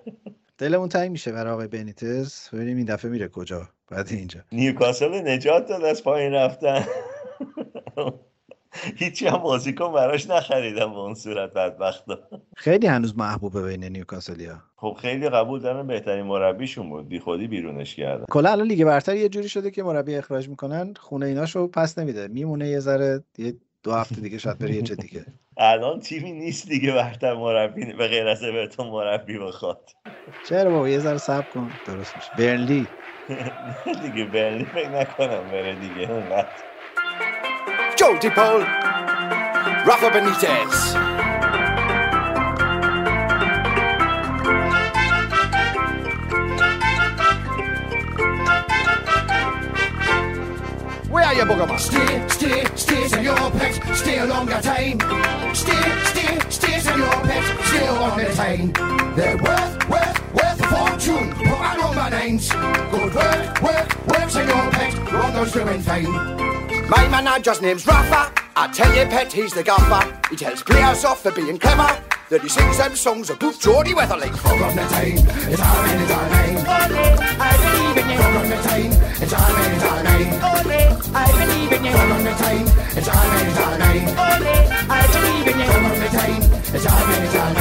[0.58, 2.48] دلمون تنگ میشه برای آقای بنیتز.
[2.52, 4.40] ببینیم این دفعه میره کجا بعد اینجا.
[4.52, 6.84] نیوکاسل نجات داد از پایین رفتن.
[8.96, 12.18] هیچی هم بازیکن براش نخریدم به اون صورت بدبختا.
[12.56, 17.08] خیلی هنوز محبوبه بین نیوکاسلیا خب خیلی قبول دارن بهترین مربیشون بود.
[17.08, 18.24] بی خودی بیرونش کردن.
[18.30, 22.28] کلا الان لیگ برتر یه جوری شده که مربی اخراج می‌کنن خونه ایناشو پس نمیده.
[22.28, 25.26] میمونه یه ذره یه دو هفته دیگه شاید بره یه جا دیگه.
[25.56, 29.90] الان تیمی نیست دیگه برتر مربی به غیر از اورتون مربی بخواد.
[30.42, 31.80] چرا بابا؟ یه ذره صبر کن.
[31.84, 32.32] درست میشه.
[32.34, 32.96] برنلی.
[34.02, 36.62] دیگه برنلی فکر نکنم بره دیگه اونقدر.
[38.08, 38.60] Goldie Paul,
[39.84, 40.94] Rafa Benitez.
[51.10, 51.78] Where are you, Boogerman?
[51.78, 54.98] Steer, steer, steer, and your pets steer longer time.
[55.54, 58.72] Steer, steer, steer, and your pets steer on the time.
[59.16, 61.34] They're worth, worth, worth a fortune.
[61.34, 62.50] Put on all my names.
[62.50, 66.47] Good work, work, work and your pets won't go through in fame.
[66.88, 68.32] My manager's name's Rafa.
[68.56, 70.18] I tell you, pet, he's the gaffer.
[70.30, 72.02] He tells players off for being clever.
[72.30, 74.28] That he sings them songs of Booth Geordie Weatherly.
[74.30, 75.16] Fuck on the time,
[75.52, 76.56] it's all mine, it's all mine.
[77.40, 78.18] I believe in you.
[78.18, 80.28] Fuck on the time, it's all mine, it's all mine.
[81.14, 81.92] I believe in you.
[81.92, 84.08] Fuck on the time, it's all mine, it's all mine.
[84.88, 85.66] I believe in you.
[85.68, 86.42] Fuck on the time,
[86.74, 87.57] it's all mine, it's all mine.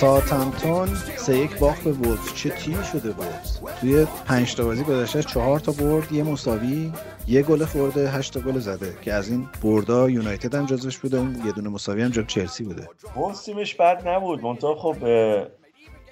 [0.00, 5.22] ساتمتون سه یک باخت به وولز چه تیمی شده وولز توی پنج تا بازی گذشته
[5.22, 6.92] چهار تا برد یه مساوی
[7.28, 11.18] یه گل خورده هشت تا گل زده که از این بردا یونایتد هم جزوش بوده
[11.18, 12.88] اون یه دونه مساوی هم جلو چلسی بوده.
[13.16, 14.42] وولز تیمش بد نبود.
[14.42, 14.96] منتها خب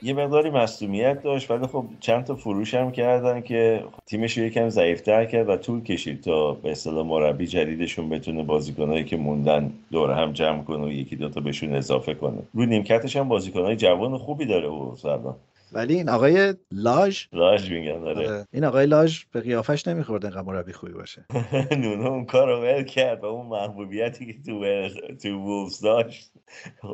[0.05, 4.69] یه مقداری مصومیت داشت ولی خب چند تا فروش هم کردن که تیمش رو یکم
[4.69, 10.11] ضعیفتر کرد و طول کشید تا به اصطلاح مربی جدیدشون بتونه بازیکنایی که موندن دور
[10.11, 12.43] هم جمع کنه و یکی دوتا بهشون اضافه کنه.
[12.55, 14.97] روی نیمکتش هم بازیکنهای جوان خوبی داره او
[15.73, 18.47] ولی این آقای لاژ؟ لاژ میگن داره آره.
[18.53, 21.25] این آقای لاژ به قیافش نمی‌خورد اینقدر مربی خوبی باشه.
[21.81, 24.89] نونو اون کار رو ول کرد و اون محبوبیتی که تو
[25.23, 26.33] تو وولز داشت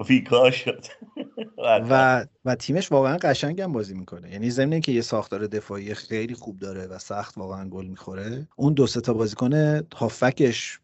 [0.08, 0.84] بیکار شد.
[1.58, 4.30] و و تیمش واقعا قشنگ هم بازی می‌کنه.
[4.30, 8.72] یعنی ضمن که یه ساختار دفاعی خیلی خوب داره و سخت واقعا گل می‌خوره اون
[8.72, 10.80] دو سه تا بازیکن هافبکش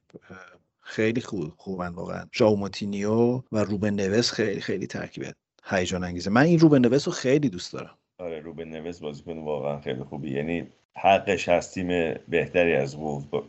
[0.81, 2.25] خیلی خوب خوبن واقعا.
[2.35, 5.33] ژائو موتینیو و روبن نوس خیلی خیلی ترکیبه.
[5.65, 6.31] هیجان انگیزه.
[6.31, 7.99] من این روبن نوس رو خیلی دوست دارم.
[8.19, 10.31] آره روبن نوس بازیکن واقعا خیلی خوبی.
[10.31, 12.95] یعنی حقش هست تیم بهتری از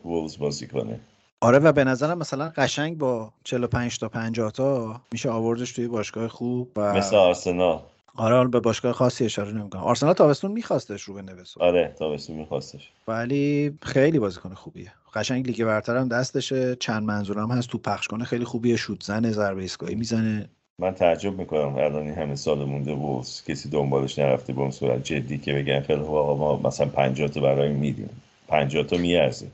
[0.05, 0.99] وولز بازی کنه.
[1.41, 6.27] آره و به نظرم مثلا قشنگ با 45 تا 50 تا میشه آوردش توی باشگاه
[6.27, 7.79] خوب و مثل آرسنال.
[8.15, 9.83] آره به باشگاه خاصی اشاره نمی‌کنم.
[9.83, 12.91] آرسنال تابستون میخواستش رو به نویسو آره تابستون میخواستش.
[13.07, 14.93] ولی خیلی بازیکن خوبیه.
[15.13, 16.75] قشنگ لیگ برتر هم دستشه.
[16.75, 17.69] چند منظورم هست.
[17.69, 18.75] تو پخش کنه خیلی خوبیه.
[18.75, 20.49] شوت زنه ضربه ایستگاهی می‌زنه.
[20.79, 21.75] من تعجب می‌کنم.
[21.75, 26.01] الان همه سال مونده وولز کسی دنبالش نرفته به اون صورت جدی که بگن خیلی
[26.01, 28.09] آقا ما مثلا 50 تا برای میدیم.
[28.47, 29.47] 50 تا میارزه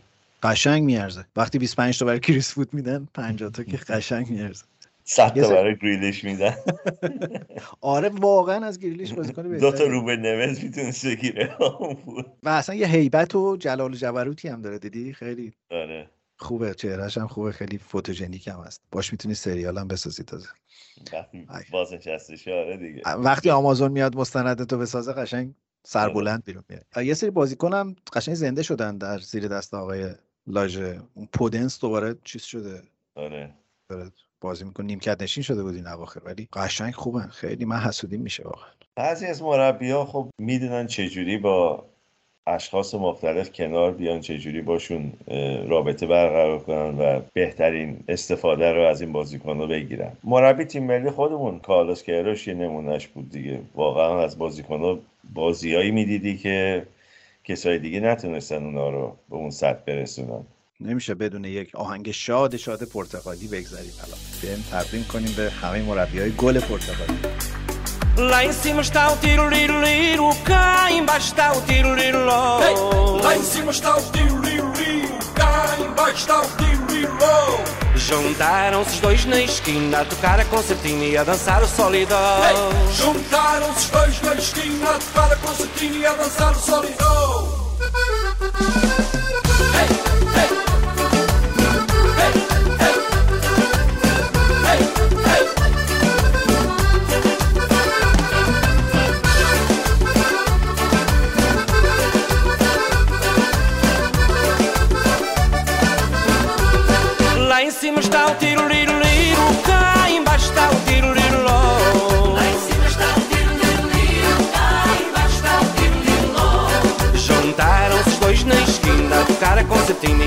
[0.44, 1.26] قشنگ میارزه.
[1.36, 4.66] وقتی 25 تا برای کریس فوت میدن 50 تا که قشنگ میارزه.
[5.04, 6.56] 100 تا برای گریلیش میدن.
[7.82, 11.56] آره واقعا از گریلیش بازیکن بهتره دو تا رو به نوز می‌تونست بگیره.
[12.44, 16.10] و اصلا یه هیبت و جلال جبروتی هم داره دیدی؟ خیلی آره.
[16.38, 16.74] خوبه.
[16.74, 17.52] چهرهش هم خوبه.
[17.52, 18.82] خیلی فوتوژنیک هم هست.
[18.92, 20.48] باش می‌تونی سریال هم بسازی تازه.
[21.72, 23.02] بازنشسته آره دیگه.
[23.10, 25.54] وقتی آمازون میاد مستند تو بسازه قشنگ
[25.86, 30.10] سربلند بیرون میاد یه سری بازیکن هم قشنگ زنده شدن در زیر دست آقای
[30.48, 32.82] لاژه اون پودنس دوباره چیز شده.
[33.16, 33.50] آره.
[34.42, 34.86] بازی می‌کنه.
[34.86, 38.70] نیمکت نشین شده بود این اواخر ولی قشنگ خوبن خیلی من حسودیم میشه واقعا.
[38.96, 41.86] بعضی از مربی ها خب می‌دونن چجوری با
[42.48, 45.14] اشخاص مختلف کنار بیان چجوری باشون
[45.68, 50.12] رابطه برقرار کنن و بهترین استفاده رو از این بازیکن رو بگیرن.
[50.24, 53.62] مربی تیم ملی خودمون کارلوس کیروش یه نمونهش بود دیگه.
[53.76, 55.00] واقعا از بازیکن ها
[55.34, 56.86] بازیایی می‌دیدی که
[57.44, 60.46] کسای دیگه نتونستن اونا رو به اون سطح برسونن.
[60.80, 63.94] نمیشه بدون یک آهنگ شاد شاد پرتغالی بگذاریم.
[64.04, 67.20] الان بیایم تقدیم کنیم به همه مربی های گل پرتغالی.
[68.32, 72.62] Lá em cima está o tiro liro liro, cá embaixo está o tiro liro lo.
[72.62, 72.76] Hey,
[73.26, 75.54] lá em cima está o tiro liro liro, cá
[75.86, 77.64] embaixo está o tiro liro lo.
[77.96, 82.18] Juntaram-se os dois na esquina a tocar a concertina e a dançar o solidão.
[82.18, 87.53] Hey, Juntaram-se os dois na esquina a tocar a concertina e a dançar o solidão.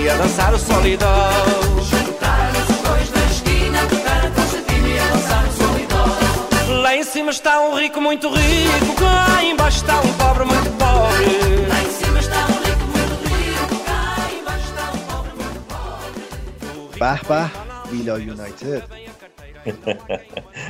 [0.07, 1.31] E a dançar o solidão.
[1.91, 6.83] Juntaram-se os dois na esquina a tocar a concertina e a dançar o solidão.
[6.83, 11.67] Lá em cima está um rico muito rico, cá embaixo está um pobre muito pobre.
[11.73, 14.03] Lá em cima está um rico muito rico, cá
[14.39, 17.01] embaixo está um pobre muito pobre.
[17.01, 17.51] به به
[17.93, 18.83] ویلا یونایتد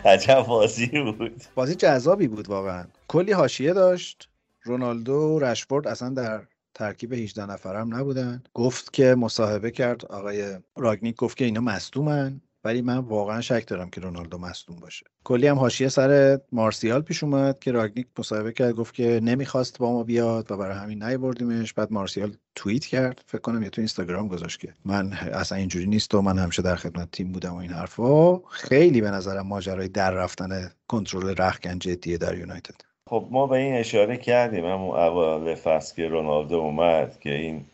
[0.05, 4.29] عجب بازی بود بازی جذابی بود واقعا کلی حاشیه داشت
[4.63, 6.43] رونالدو و رشفورد اصلا در
[6.77, 8.43] ترکیب 18 نفرم نبودن.
[8.55, 10.05] گفت که مصاحبه کرد.
[10.05, 15.07] آقای راگنیک گفت که اینا مصدومن ولی من واقعا شک دارم که رونالدو مصدوم باشه.
[15.25, 18.75] کلی هم حاشیه سر مارسیال پیش اومد که راگنیک مصاحبه کرد.
[18.75, 21.73] گفت که نمی‌خواست با ما بیاد و برای همین نیاوردیمش.
[21.73, 23.23] بعد مارسیال توییت کرد.
[23.27, 26.77] فکر کنم یا تو اینستاگرام گذاشت که من اصلا اینجوری نیست و من همیشه در
[26.77, 28.39] خدمت تیم بودم و این حرفا.
[28.39, 32.86] خیلی به نظرم ماجرای در رفتن کنترل رخکن جدیه در یونایتد.
[33.11, 34.67] خب ما به این اشاره کردیم.
[34.67, 37.65] همون اول فصل که رونالدو اومد که این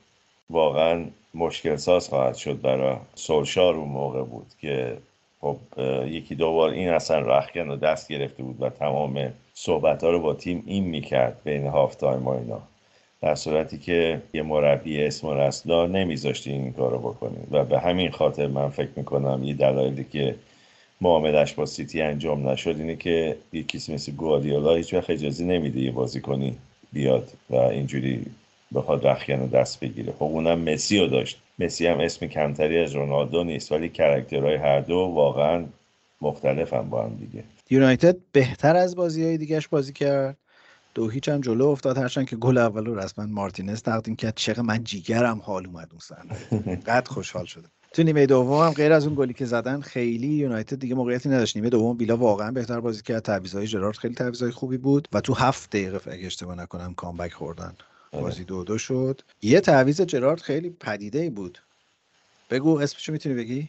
[0.51, 4.97] واقعا مشکل ساز خواهد شد برای سولشار اون موقع بود که
[5.40, 5.57] خب
[6.07, 10.21] یکی دو بار این اصلا رخکن رو دست گرفته بود و تمام صحبت ها رو
[10.21, 12.62] با تیم این می‌کرد بین هاف تایم و اینا.
[13.21, 17.79] در صورتی که یه مربی اسم و رسمدار نمیذاشتی این کار رو بکنیم و به
[17.79, 20.35] همین خاطر من فکر می‌کنم یه دلایلی که
[21.03, 25.81] معاملش با سیتی انجام نشد اینه که یه کسی مثل گواردیولا هیچ وقت اجازه نمیده
[25.81, 26.59] یه بازیکنی
[26.93, 28.27] بیاد و اینجوری
[28.75, 30.12] بخواد رختکن رو دست بگیره.
[30.12, 31.41] خب اونم مسی رو داشت.
[31.59, 35.65] مسی هم اسم کمتری از رونالدو نیست ولی character های هر دو واقعا
[36.21, 37.45] مختلف هم با هم دیگه.
[37.71, 40.37] یونایتد بهتر از بازی های دیگهش بازی کرد.
[40.95, 44.35] دو هیچ هم جلو افتاد هرچند که گل اول رو رسما مارتینز تقدیم کرد.
[44.37, 46.77] چقدر من جیگرم حال اومد اون صحنه.
[46.88, 50.78] چقد خوشحال شدم تو نیمه دوم هم غیر از اون گلی که زدن خیلی یونایتد
[50.78, 51.57] دیگه موقعیتی نداشت.
[51.57, 53.22] نیمه دوم ویلا واقعا بهتر بازی کرد.
[53.22, 57.74] تعویضای جرارد خیلی تعویضای خوبی بود و تو هفت دقیقه اگه اشتباه نکنم comeback خوردن.
[58.12, 59.20] بازی دو دو شد.
[59.42, 61.59] یه تعویض جرارد خیلی پدیده ای بود.
[62.50, 63.68] بگو اسمشو می‌تونی بگی؟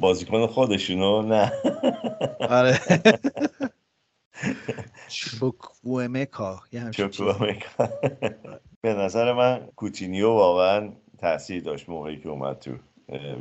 [0.00, 1.52] بازیکن خودشونو؟ نه.
[2.40, 2.80] آره.
[5.08, 6.62] چوکومکا.
[6.90, 7.88] چوکومکا.
[8.82, 12.70] به نظر من کوتینیو واقعا تاثیر داشت موقعی که اومد تو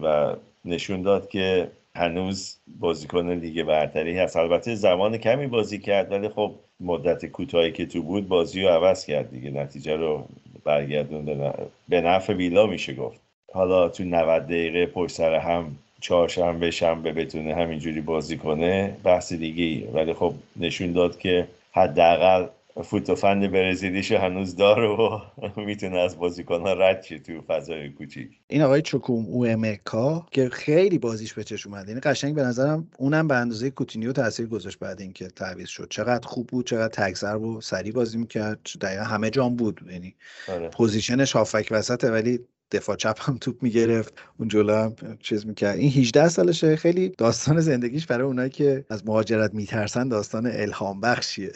[0.04, 4.38] و نشون داد که هنوز بازیکن لیگ برتری هست.
[4.38, 9.06] البته زمان کمی بازی کرد ولی خب مدت کوتاهی که تو بود بازی رو عوض
[9.06, 9.50] کرد دیگه.
[9.50, 10.28] نتیجه رو
[10.64, 11.54] برگردون
[11.90, 13.20] به نفع ویلا میشه گفت.
[13.54, 19.88] حالا تو 90 دقیقه پشت سر هم چهارشنبه شنبه بتونه همینجوری بازی کنه بحث دیگه.
[19.92, 22.48] ولی خب نشون داد که حداقل
[22.82, 25.20] فوت و فن برزیلیشو هنوز داره و
[25.66, 28.30] می‌تونه از بازیکنها رد شه تو فضای کوچیک.
[28.48, 33.28] این آقای چوکوم اومکا که خیلی بازیش به چشم اومد یعنی قشنگ به نظرم اونم
[33.28, 35.88] به اندازه کوتینیو تاثیر گذاشت بعد اینکه تعویض شد.
[35.90, 38.60] چقدر خوب بود چقدر تگزر و سریع بازی می‌کرد.
[38.82, 39.82] دقیقا همه جام بود.
[39.92, 40.16] یعنی
[40.48, 40.70] آره.
[40.70, 42.40] position ش هافبک وسطه ولی
[42.72, 44.14] دفاع چپ هم توپ می‌گرفت.
[44.40, 45.78] اون جلو هم چیز می‌کرد.
[45.78, 46.76] این 18 سالشه.
[46.76, 51.52] خیلی داستان زندگیش برای اونایی که از مهاجرت میترسن داستان الهام بخشیه.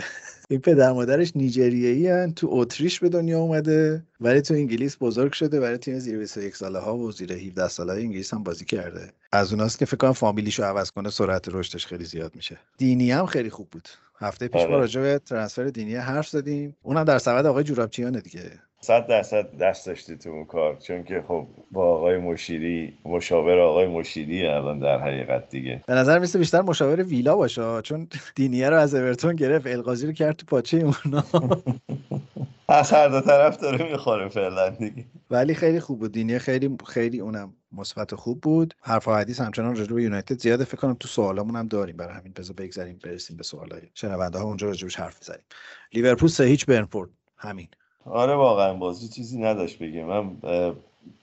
[0.50, 2.34] این پدر مادرش نیجریه‌ای هن.
[2.34, 4.04] تو اتریش به دنیا اومده.
[4.22, 7.94] ولی تو انگلیس بزرگ شده برای تیم زیر 21 ساله ها و زیر 17 ساله
[7.94, 9.12] های انگلیس هم بازی کرده.
[9.32, 12.58] از اوناست که فکر کنم فامیلیشو عوض کنه سرعت رشدش خیلی زیاد میشه.
[12.78, 13.90] دینی هم خیلی خوب بود.
[14.20, 14.78] هفته پیش ما آره.
[14.78, 16.76] راجع به ترنسفر دینی حرف زدیم.
[16.84, 18.52] اونم در سبد آقای جورابچیانه دیگه.
[18.82, 23.88] صد درصد دست داشتی تو اون کار چون که خب با آقای مشیری مشاور آقای
[23.88, 25.84] مشیری الان در حقیقت دیگه.
[25.88, 30.14] به نظر میسه بیشتر مشاور ویلا باشه چون دینیه رو از اورتون گرفت القاضی رو
[30.14, 31.24] کرد تو پاچه اونا
[32.70, 35.06] از هر دو طرف داره می‌خوره فعلا دیگه.
[35.32, 36.12] ولی خیلی خوب بود.
[36.12, 38.74] دینیه خیلی خیلی اونم مثبت خوب بود.
[38.82, 40.64] حرف و حدیث همچنان راجع به یونایتد زیاده.
[40.64, 41.98] فکر کنم تو سوالامون هم داریم.
[41.98, 44.46] برای همین بذار بگذریم برسیم به سوالای شنونده ها.
[44.46, 45.46] اونجا راجبش حرف بزنیم
[45.94, 47.10] لیورپول سه هیچ برنفورد.
[47.38, 47.68] همین.
[48.12, 50.06] آره واقعا بازی چیزی نداشت بگیم.
[50.06, 50.32] من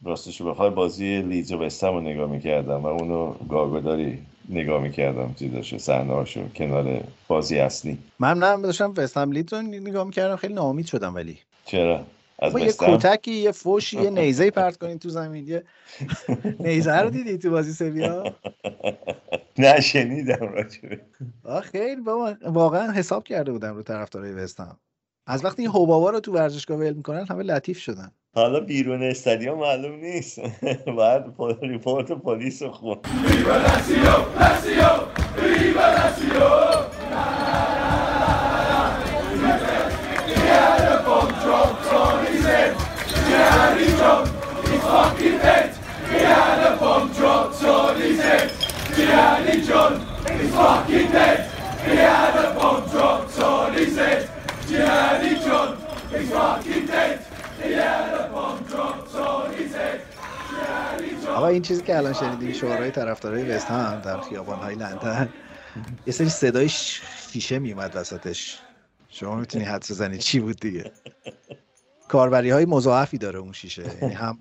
[0.04, 4.18] راستش رو بخوای بازی لیدز و وستهم رو نگاه می‌کردم و اونو گاگوداری
[4.48, 7.98] نگاه می‌کردم چیزاشو صحنه‌هاشو کنار بازی اصلی.
[8.18, 11.38] من نه داشتم وستهم لیدز رو نگاه می‌کردم خیلی ناامید شدم ولی.
[11.64, 12.04] چرا؟
[12.38, 15.48] از یه کتکی یه فوشی یه نیزه پرت کنین تو زمین.
[15.48, 15.64] یه
[16.64, 18.24] نیزه رو دیدی تو بازی سویا؟
[19.58, 21.00] نشنیدم راجبه
[21.44, 22.00] آه خیلی
[22.44, 24.76] واقعا حساب کرده بودم رو طرفدارای وستهم
[25.26, 29.58] از وقتی این حبابا رو تو ورزشگاه ول می‌کنن همه لطیف شدن حالا بیرون استادیوم
[29.58, 30.40] معلوم نیست
[30.96, 32.98] باید پل- ریپورت پلیس رو خون
[61.28, 65.28] آقا این چیزی که الان شنیدیم شعارهای طرفدارای وست هم در خیابان‌های لندن.
[66.06, 68.58] یه سری صدای ش- فیشه میومد وسطش.
[69.08, 70.92] شما می‌تونی حدس بزنید چی بود دیگه.
[72.08, 73.82] کاربری های مضاعفی داره اون شیشه.
[74.02, 74.38] یعنی هم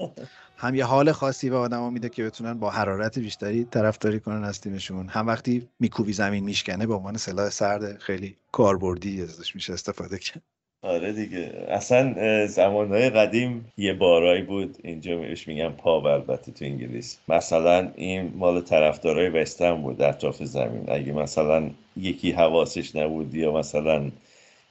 [0.57, 4.61] هم یه حال خاصی به آدما میده که بتونن با حرارت بیشتری طرفداری کنن از
[4.61, 5.07] تیمشون.
[5.07, 10.41] هم وقتی میکوبی زمین میشکنه به عنوان سلاح سرد خیلی کاربردی ازش میشه استفاده کرد.
[10.83, 11.51] آره دیگه.
[11.67, 17.19] اصلا زمانهای قدیم یه بارایی بود اینجا بهش میگن پاب البته تو انگلیس.
[17.27, 20.83] مثلا این مال طرفدارای وستهم بود اطراف زمین.
[20.87, 24.11] اگه مثلا یکی حواسش نبود یا مثلا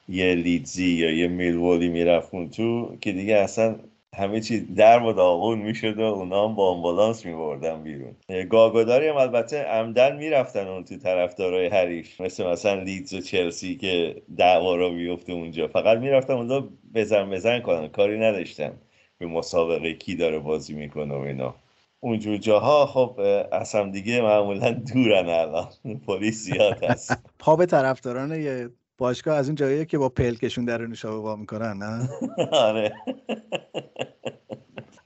[0.08, 3.74] یه لیدزی یا یه میلوولی می‌رفت اون تو که دیگه اصلا
[4.16, 8.16] همه چی در و داغون می‌شد و اونا هم با آمبولانس میبردن بیرون.
[8.50, 14.22] گاگوداری هم البته عمدن می‌رفتن اون تو طرفدارای حریف مثل مثلا لیدز و چلسی که
[14.36, 15.68] دعوا را بیفته اونجا.
[15.68, 18.72] فقط می‌رفتن اونجا بزن بزن کنن کاری نداشتن
[19.18, 21.54] به مسابقه کی داره بازی می‌کنه و اینا.
[22.00, 23.20] اونجور جاها خب
[23.52, 25.68] از هم دیگه معمولا دورن الان.
[26.06, 27.18] پلیس زیاد هست.
[27.38, 28.68] پا طرفداران یه
[29.02, 32.08] باشگاه از اون جاییه که با پلکشون در نوشابه وا می‌کنن نه؟
[32.68, 32.92] آره.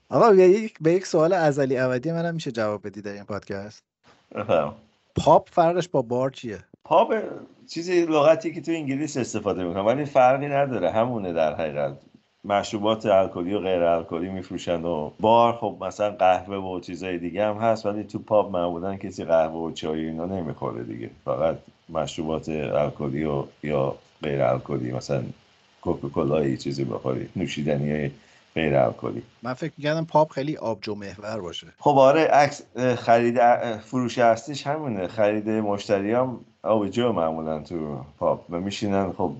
[0.08, 0.32] آقا
[0.80, 3.82] به یک, سوال ازلی ابدی منم میشه جواب بدی در این پادکست.
[5.16, 7.14] pub فرقش با بار چیه؟ pub
[7.68, 10.90] چیزی لغتی که تو انگلیس استفاده می‌کنن ولی فرقی نداره.
[10.90, 11.96] همونه در حقیقت.
[12.44, 17.56] مشروبات الکلی و غیر الکلی میفروشن و بار خب مثلا قهوه و چیزای دیگه هم
[17.56, 21.10] هست ولی تو pub معمولا کسی قهوه و چای اینا نمی‌خوره دیگه.
[21.24, 21.56] فقط
[21.88, 25.22] مشروبات الکلی و یا غیر الکلی مثلا
[25.82, 28.10] کوکاکولا چیزی بخوری نوشیدنی
[28.54, 29.22] غیر الکلی.
[29.42, 31.66] من فکر می‌کردم پاپ خیلی آبجو محور باشه.
[31.78, 32.62] خب آره عکس
[32.96, 33.38] خرید
[33.78, 38.40] فروش اصلیش همونه خرید مشتری هم آبجو معمولا تو پاپ.
[38.50, 39.32] و میشینن خب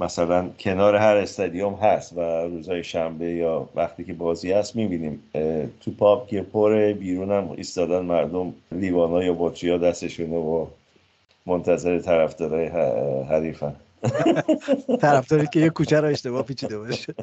[0.00, 5.22] مثلا کنار هر استادیوم هست و روزهای شنبه یا وقتی که بازی هست می‌بینیم
[5.80, 10.66] تو پاپ که پر بیرون هم ایستادن مردم لیوانا یا بطری ها دستشونه و
[11.48, 12.66] منتظر طرفدارای
[13.24, 13.76] حریفن.
[15.02, 17.14] طرفداری که یه کوچه رو اشتباه پیچیده باشه.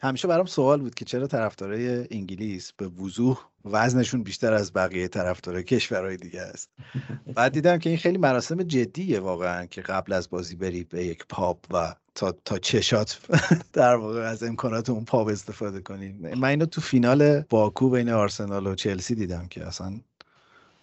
[0.00, 5.64] همیشه برام سوال بود که چرا طرفدارای انگلیس به وضوح وزنشون بیشتر از بقیه طرفدارای
[5.64, 6.70] کشورهای دیگه است.
[7.34, 11.24] بعد دیدم که این خیلی مراسم جدیه واقعا که قبل از بازی بری به یک
[11.28, 13.20] پاپ و تا, تا چشات
[13.72, 16.08] در واقع از امکانات اون پاپ استفاده کنی.
[16.12, 20.00] من اینو تو فینال باکو بین آرسنال و چلسی دیدم که اصلا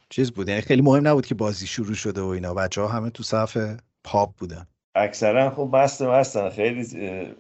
[0.09, 2.53] چیز بود؟ یعنی خیلی مهم نبود که بازی شروع شده و اینا.
[2.53, 3.57] بچه ها همه تو صف
[4.03, 4.67] پاپ بودن.
[4.95, 6.87] اکثرا خب مست مستن خیلی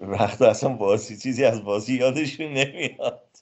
[0.01, 3.37] وقت اصلا بازی چیزی از بازی یادشون نمیاد.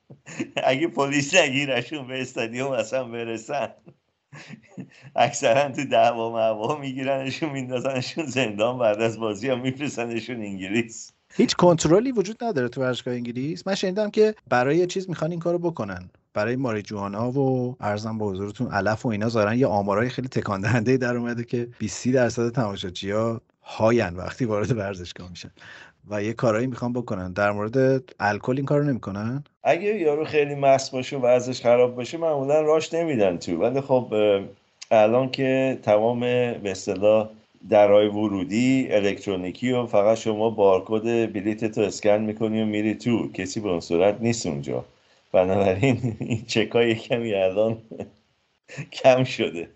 [0.64, 3.68] اگه پلیس نگیرشون به استادیوم اصلا برسن.
[5.16, 11.12] اکثرا تو دعوا معوا میگیرنشون میندازنشون زندان بعد از بازی هم میفرستنشون انگلیس.
[11.36, 13.66] هیچ کنترلی وجود نداره تو ورزشگاه انگلیس.
[13.66, 16.10] من شنیدم که برای چیز می‌خوان این کارو بکنن.
[16.36, 19.58] برای ماریجوانا و ارزم به حضورتون علف و اینا زارن.
[19.58, 25.30] یه آمارای خیلی تکان دهنده در اومده که 20 درصد تماشاچی‌ها هاین وقتی وارد ورزشگاه
[25.30, 25.50] میشن.
[26.10, 27.32] و یه کارایی می‌خوان بکنن.
[27.32, 32.18] در مورد الکل این کارو نمی‌کنن؟ اگه یارو خیلی مست باشه و ورزش خراب باشه
[32.18, 33.56] معمولا راش نمیدن تو.
[33.56, 34.14] ولی خب
[34.90, 37.28] الان که تمام به اصطلاح
[37.70, 43.32] درای ورودی الکترونیکی و فقط شما بارکد بلیت تو اسکن می‌کنی و میری تو.
[43.32, 44.84] کسی به اون صورت نیست اونجا.
[45.36, 47.78] بنابراین این چکای کمی الان
[48.92, 49.70] کم شده.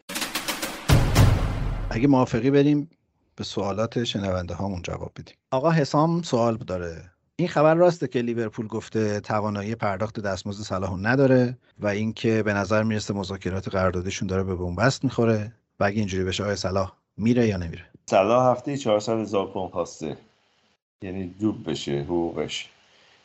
[1.90, 2.90] اگه موافقی بریم
[3.36, 5.34] به سوالات شنونده هامون جواب بدیم.
[5.50, 7.10] آقا حسام سوال داره.
[7.36, 12.82] این خبر راسته که لیورپول گفته توانایی پرداخت دستمزد صلاح نداره و اینکه به نظر
[12.82, 17.56] می‌رسه مذاکرات قراردادشون داره به بنبست می‌خوره و اگه اینجوری بشه آقای صلاح میره یا
[17.56, 20.16] نمیره؟ صلاح هفته 400 هزار پوند خواسته.
[21.02, 22.68] یعنی دوب بشه حقوقش.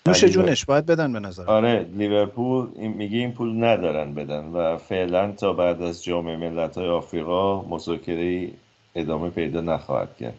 [0.08, 5.32] نوش جونش باید بدن به نظر آره لیورپول میگه این پول ندارن بدن و فعلا
[5.32, 8.50] تا بعد از جام ملت‌های آفریقا مذاکره
[8.96, 10.36] ادامه پیدا نخواهد کرد.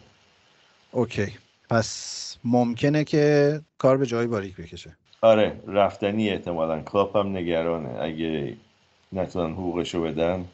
[0.91, 1.27] okay.
[1.69, 4.97] پس ممکنه که کار به جای باریک بکشه.
[5.21, 6.81] آره رفتنی احتمالا.
[6.81, 7.89] کلاپ هم نگرانه.
[8.01, 8.57] اگه
[9.13, 10.45] نتونن حقوقشو بدن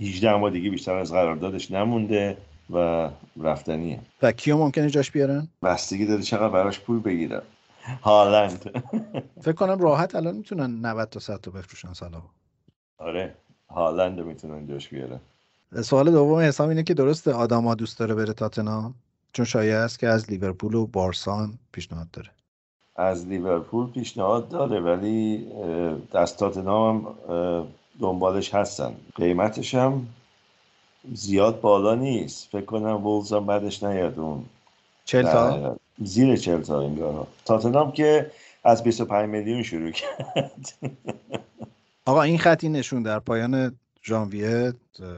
[0.00, 2.36] 18 ماه دیگه بیشتر از قراردادش نمونده
[2.70, 3.08] و
[3.40, 3.98] رفتنیه.
[4.22, 7.42] و کیو ممکنه جاش بیارن؟ بستگی داره چقدر براش پول بگیرن.
[8.02, 8.82] هالند
[9.40, 12.22] فکر کنم راحت الان می‌تونن 90 تا 100 تا بفروشن سلام
[12.98, 13.34] آره
[13.70, 15.20] هالند می‌تونن جاش بیارن.
[15.82, 18.94] سوال دوم حسام اینه که درسته آداما دوست داره بره تاتنام
[19.32, 22.30] چون شایع است که از لیورپول و بارسان پیشنهاد داره.
[22.96, 25.46] از لیورپول پیشنهاد داره ولی
[26.12, 27.66] از تاتنام هم
[28.00, 28.96] دنبالش هستن.
[29.14, 30.06] قیمتش هم
[31.12, 32.48] زیاد بالا نیست.
[32.48, 34.44] فکر کنم وولز هم بعدش نیاد اون.
[35.04, 38.30] چل تا؟ زیر چل تا انگار تاتنام که
[38.64, 40.74] از 25 میلیون شروع کرد.
[42.06, 44.72] آقا این خطی نشون در پایان ژانویه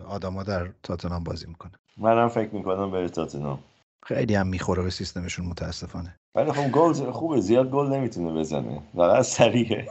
[0.08, 3.58] آدما در تاتنام بازی می‌کنه منم فکر می‌کنم بره تاتنام.
[4.06, 6.14] خیلی هم می‌خوره به سیستمشون متاسفانه.
[6.34, 8.82] ولی خب گل خوبه زیاد گل نمی‌تونه بزنه.
[8.96, 9.88] فقط سریعه.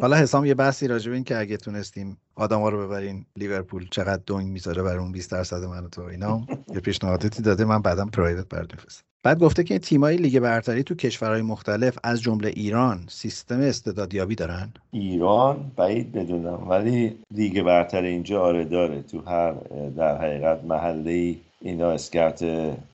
[0.00, 4.22] حالا حسام یه بحثی راجع به این که اگه تونستیم آدما رو ببرین لیورپول چقدر
[4.26, 8.48] دنگ می‌ذاره برای اون 20 درصد من تو اینا یه پیشنهاداتی داده من بعدم private
[8.48, 8.74] برات
[9.24, 14.72] بعد گفته که تیمای لیگ برتری تو کشورهای مختلف از جمله ایران سیستم استعدادیابی دارن؟
[14.90, 19.02] ایران بعید بدونم ولی لیگ برتر اینجا آره داره.
[19.02, 19.52] تو هر
[19.96, 22.44] در حقیقت محله اینا scout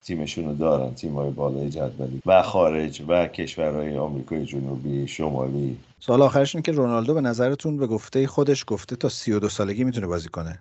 [0.03, 5.77] تیمشون رو دارن تیمای بالای جدولی و خارج و کشورهای آمریکای جنوبی شمالی.
[6.01, 10.29] سوال آخرش که رونالدو به نظرتون به گفته خودش گفته تا 32 سالگی می‌تونه بازی
[10.29, 10.59] کنه.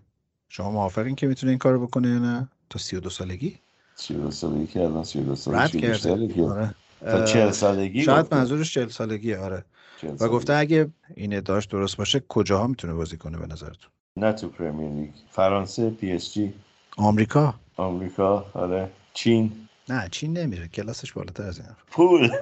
[0.50, 3.56] شما موافقین که می‌تونه این کارو بکنه یا نه؟ تا 32 سالگی؟
[4.00, 5.80] 32 سالگی که الان 32 رد سالگی.
[5.82, 6.76] کرده آره.
[7.02, 8.36] تا 40 سالگی شاید گفته.
[8.36, 9.66] منظورش 40 سالگیه آره.
[10.02, 10.34] 40 و سالگی.
[10.36, 14.92] گفته اگه این ادعاش درست باشه کجاها می‌تونه بازی کنه به نظرتون؟ نه تو Premier
[14.92, 15.10] League.
[15.32, 16.54] فرانسه PSG.
[16.98, 18.90] آمریکا؟ آمریکا آره.
[19.14, 19.52] چین.
[19.90, 20.68] نه چین نمیره.
[20.68, 22.30] کلاسش بالاتر از این پول.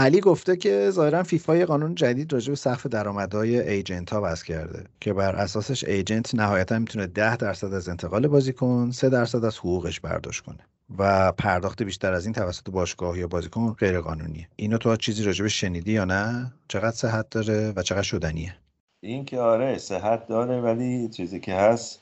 [0.00, 4.44] علی گفته که ظاهرا فیفا یه قانون جدید راجع به سقف درآمدهای ایجنت ها وضع
[4.44, 9.58] کرده که بر اساسش ایجنت نهایتا می‌تونه 10 درصد از انتقال بازیکن 3 درصد از
[9.58, 10.58] حقوقش برداشت کنه
[10.98, 15.42] و پرداخت بیشتر از این توسط باشگاه یا بازیکن غیر قانونیه اینو تو چیزی راجع
[15.42, 18.54] به شنیدی یا نه؟ چقدر صحت داره و چقدر شدنیه؟
[19.00, 22.00] این که آره صحت داره ولی چیزی که هست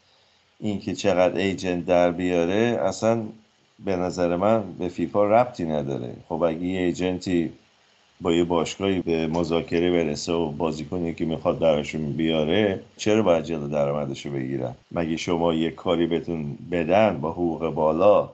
[0.58, 3.22] این که چقدر ایجنت در بیاره اصلا
[3.84, 6.16] به نظر من به فیفا ربطی نداره.
[6.28, 7.52] خب اگه ایجنتی
[8.20, 13.68] با یه باشگاهی به مذاکره برسه و بازیکنی که می‌خواد براشون بیاره چرا باید جلو
[13.68, 18.30] درآمدش رو بگیرن؟ مگه شما یه کاری بهتون بدن با حقوق بالا؟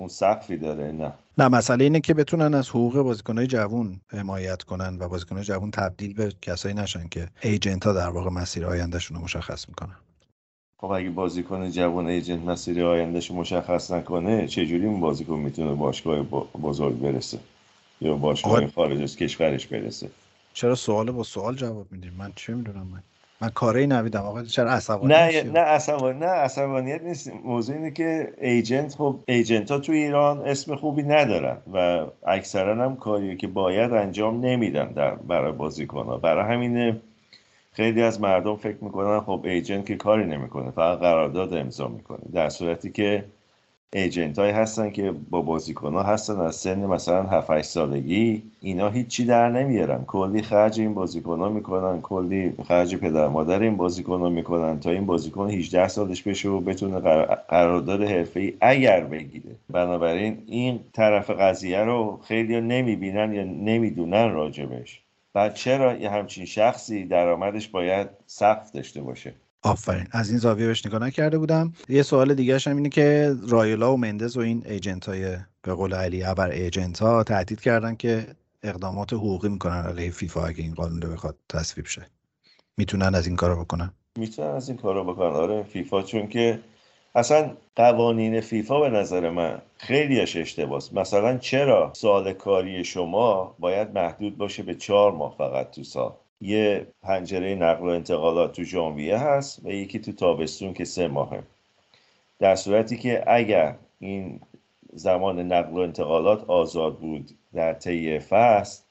[0.00, 1.12] اون سقفی داره نه.
[1.38, 6.14] نه مسئله اینه که بتونن از حقوق بازیکنهای جوون حمایت کنن و بازیکنهای جوون تبدیل
[6.14, 9.96] به کسایی نشن که ایجنت ها در واقع مسیر آیندهشون رو مشخص می‌کنن.
[10.76, 16.22] خب اگه بازیکن جوان ایجنت مسیر آیندهش مشخص نکنه چجوری اون بازیکن می‌تونه باشگاه
[16.62, 17.38] بزرگ برسه؟
[18.00, 20.10] یا باشگاه خارج از کشورش برسه.
[20.54, 23.02] چرا سوال با سوال جواب میدیم؟ من چه می‌دونم من؟
[23.40, 24.20] من کاری نویدم.
[24.20, 27.32] آقا چرا عصبانی نه؟ نه عصبانی نه عصبانیت نیست.
[27.44, 32.96] موضوع اینه که ایجنت خب ایجنت ها تو ایران اسم خوبی ندارن و اکثرا هم
[32.96, 37.00] کاریو که باید انجام نمیدن در برای بازیکن ها برای همینه
[37.72, 42.20] خیلی از مردم فکر می‌کنن خب ایجنت که کاری نمی‌کنه فقط قرارداد امضا می‌کنه.
[42.32, 43.24] در صورتی که
[43.94, 48.42] ایجنت های هستن که با بازیکن ها هستن از سن مثلا 7 8 سالگی.
[48.60, 50.04] اینا هیچی در نمیارن.
[50.04, 52.00] کلی خرج این بازیکن ها می‌کنن.
[52.00, 56.60] کلی خرج پدر مادر این بازیکن ها می‌کنن تا این بازیکن 18 سالش بشه و
[56.60, 59.56] بتونه قرار- قرارداد حرفه ای اگر بگیره.
[59.70, 65.00] بنابراین این طرف قضیه رو خیلی نمی‌بینن یا نمی‌دونن راجبش.
[65.34, 70.06] بعد چرا یه همچین شخصی درآمدش باید سقف داشته باشه؟ آفرین.
[70.10, 71.72] از این زاویه بهش نگاه نکرده بودم.
[71.88, 75.94] یه سوال دیگه هم اینه که رایولا و مندز و این ایجنت های به قول
[75.94, 78.26] علی ابر ایجنت ها تهدید کردن که
[78.62, 79.82] اقدامات حقوقی می‌کنن.
[79.86, 82.06] علیه فیفا اگه این قانون رو بخواد تصویب شه.
[82.76, 85.32] می‌تونن از این کارو بکنن؟ می‌تونن از این کارو بکنن.
[85.32, 86.60] آره فیفا چون که
[87.14, 90.92] اصلا قوانین فیفا به نظر من خیلیش اشتباس.
[90.92, 96.86] مثلا چرا سال کاری شما باید محدود باشه به چهار ماه فقط تو سال؟ یه
[97.02, 101.42] پنجره نقل و انتقالات تو ژانویه هست و یکی تو تابستون که سه ماهه.
[102.38, 104.40] در صورتی که اگر این
[104.92, 108.82] زمان نقل و انتقالات آزاد بود در طی فصل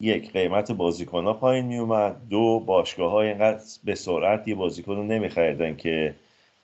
[0.00, 2.16] یک قیمت بازیکن ها پایین می اومد.
[2.30, 6.14] دو باشگاه ها اینقدر به سرعت یه بازیکن رو نمیخریدن که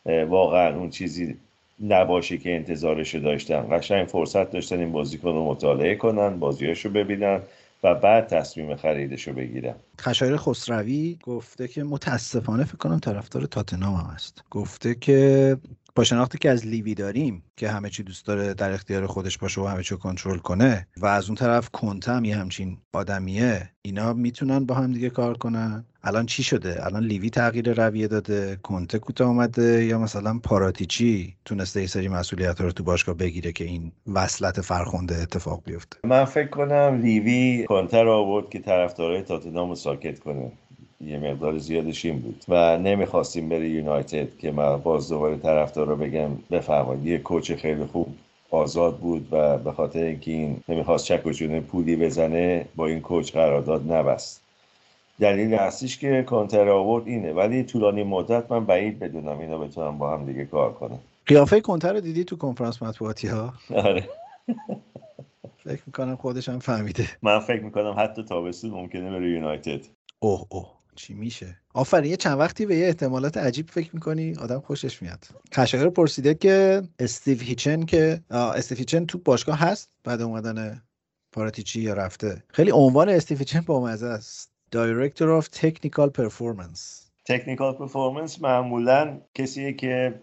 [0.07, 1.37] واقعا اون چیزی
[1.81, 3.79] نباشه که انتظارش رو داشتن.
[3.79, 7.41] قشنگ فرصت داشتن این بازیکن رو مطالعه کنن بازیاش رو ببینن.
[7.83, 13.95] و بعد تصمیم خریدش رو بگیرن خشایر خسروی گفته که متاسفانه فکر کنم طرفدار تاتنهام
[13.95, 14.45] هم هست.
[14.51, 15.57] گفته که
[15.95, 19.61] با شناختی که از لیوی داریم که همه چی دوست داره در اختیار خودش باشه
[19.61, 24.13] و همه چی کنترل کنه و از اون طرف کنته هم یه همچین آدمیه اینا
[24.13, 28.99] می‌تونن با هم دیگه کار کنن؟ الان چی شده؟ الان لیوی تغییر رویه داده کنته
[28.99, 33.93] کوتاه اومده یا مثلا پاراتیچی تونسته یه سری مسئولیت رو تو باشگاه بگیره که این
[34.15, 40.19] وصلت فرخنده اتفاق بیفته؟ من فکر کنم لیوی کانتر رو آورد که طرفدارای تاتنهام ساکت
[40.19, 40.53] کنه.
[41.01, 42.45] یه مقدار زیادش این بود.
[42.49, 46.31] و نمی‌خواستیم بره یونایتد که من باز دوباره طرفدار رو بگم.
[46.51, 47.07] بفرمایید.
[47.07, 48.15] یه کوچ خیلی خوب
[48.51, 53.33] آزاد بود و به خاطر اینکه این نمی‌خواست چک و پولی بزنه با این کوچ
[53.33, 54.48] قرارداد نبست.
[55.21, 57.33] دلیل اصلیش که کانتر آورد اینه.
[57.33, 60.99] ولی طولانی مدت من بعید بدونم اینا بتونن با هم دیگه کار کنن.
[61.27, 64.09] قیافه کنته رو دیدی تو کنفرانس مطبوعاتی ها آره.
[65.65, 67.09] فکر می‌کنم خودش هم فهمیده.
[67.23, 69.81] من فکر می‌کنم حتی تابستون ممکنه بره یونایتد.
[70.19, 70.79] اوه اوه.
[70.97, 75.25] چی میشه؟ آفرین یه چند وقتی به یه احتمالات عجیب فکر می‌کنی؟ آدم خوشش میاد.
[75.55, 80.83] خشایار پرسیده که استیو هیچن که استیو هیچن تو باشگاه هست؟ بعد اومدن
[81.33, 82.43] پاراتیچی یا رفته.
[82.49, 84.58] خیلی عنوان استیو هیچن با مزه است.
[84.73, 87.09] Director of Technical Performance.
[87.25, 90.15] technical performance معمولا کسیه که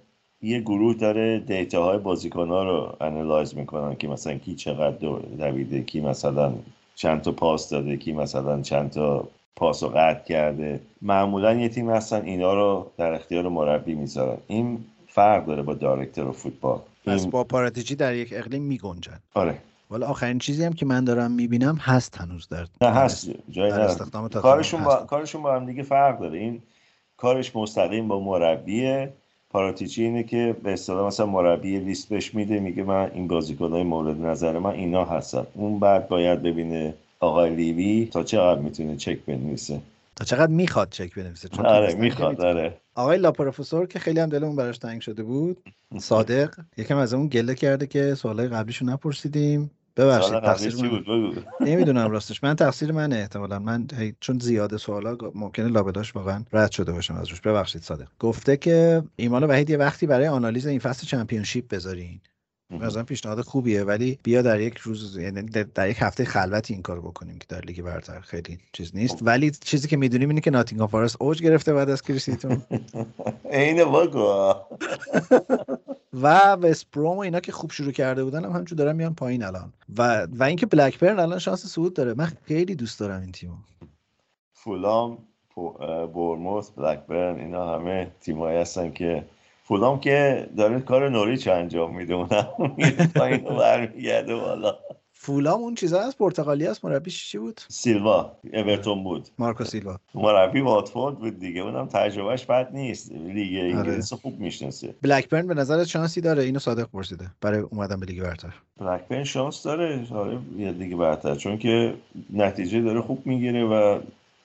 [0.42, 5.20] یه گروه داره data های بازیکن ها رو analyze می‌کنن که مثلا کی چقدر دو-
[5.40, 6.54] دویده کی مثلا
[6.96, 10.80] چند تا پاس داده کی مثلا چند تا پاس رو قطع کرده.
[11.02, 14.38] معمولا یه تیم هستن اینا رو در اختیار مربی می‌ذارن.
[14.48, 19.20] این فرق داره با director فوتبال پس با پاراتیچی در یک اقلیم میگنجن.
[19.34, 19.58] آره.
[19.96, 23.72] ولی آخرین چیزی هم که من دارم می‌بینم هست هنوز در نه هست جای.
[23.72, 24.96] استخدام کارشون با.
[24.96, 26.40] کارشون با هم دیگه فرق داره.
[26.40, 26.62] این
[27.18, 29.14] کارش مستقیم با مربیه.
[29.50, 34.22] پاراتیچی اینه که به اصطلاح مثلا مربی لیست بهش میده میگه من این بازیکنهای مورد
[34.22, 35.48] نظر من اینا هستن.
[35.54, 39.82] اون بعد باید ببینه آقای لیوی تا چقدر می‌تونه چک بنویسه.
[40.16, 42.42] تا چقدر می‌خواد چک بنویسه؟ چون آره می‌خواد.
[42.42, 42.78] آره.
[42.96, 45.58] آقای لاپروفسور که خیلی هم دلمون براش تنگ شده بود
[45.98, 49.72] صادق یکم از اون گله کرده که سوالای قبلیشو نپرسیدیم.
[49.98, 52.44] ببخشید تقصیر من بود؟ نمی‌دونم راستش.
[52.44, 53.60] من تقصیر منه احتمالا.
[53.60, 58.08] من هی- چون زیاد سوالا ممکنه لابداش واقعا رد شده باشم از روش ببخشید صادق.
[58.20, 62.22] گفته که ایمان وحید یه وقتی برای آنالیز این فصل چمپیونشیپ بذارین.
[62.70, 67.02] مثلا پیشنهاد خوبیه ولی بیا در یک روز یعنی در- یک هفته خلوتی این کارو
[67.02, 69.18] بکنیم که در لیگ برتر خیلی چیز نیست.
[69.22, 72.62] ولی چیزی که می‌دونیم اینه که ناتینگهام فارست اوج گرفته بعد از کریسیتون
[73.52, 74.54] عین بگو
[76.14, 79.44] و وست بروم و اینا که خوب شروع کرده بودن هم همچون دارن میان پایین
[79.44, 79.74] الان.
[79.98, 82.14] و و اینکه بلکبرن الان شانس صعود داره.
[82.14, 83.56] من خیلی دوست دارم این تیمو.
[84.54, 85.18] فولام
[86.14, 89.26] بورموث بلکبرن اینا همه تیمایی هستن که
[89.68, 92.48] فولام که داره کار نوریچ انجام میده اونم
[92.78, 94.76] میره پایین و برمیگرده بالا.
[95.12, 99.28] فولام اون چیزا از پرتغالی است مربیش چی بود؟ سیلوا اورتون بود.
[99.40, 99.98] مارکو سیلوا.
[100.16, 103.12] مربی واتفورد بود دیگه اونم تجربهش بد نیست.
[103.12, 104.96] لیگ انگلیس رو خوب می‌شناسه.
[105.02, 108.54] بلکبرن به نظرت شانسی داره؟ اینو صادق پرسیده برای اومدن به لیگ برتر.
[108.78, 110.08] بلکبرن شانس داره.
[110.12, 111.36] آره یه دیگه برتر.
[111.36, 111.94] چون که
[112.34, 114.00] نتیجه داره خوب می‌گیره و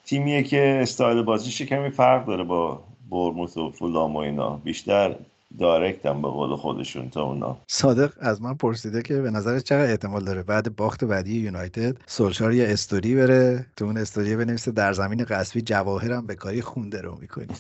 [0.05, 4.61] تیمیه که استایل بازیش کمی فرق داره با برموث و فولام و اینا.
[4.65, 5.17] بیشتر
[5.59, 7.59] دایرکت هم به قول خودشون تا اونا.
[7.67, 12.53] صادق از من پرسیده که به نظرت چقدر احتمال داره بعد باخت بعدی یونایتد سولشار
[12.53, 17.19] یه استوری بره؟ تو اون استوری بنویسه در زمین قصبی جواهرم به کاری خونده رو
[17.21, 17.47] می‌کنی.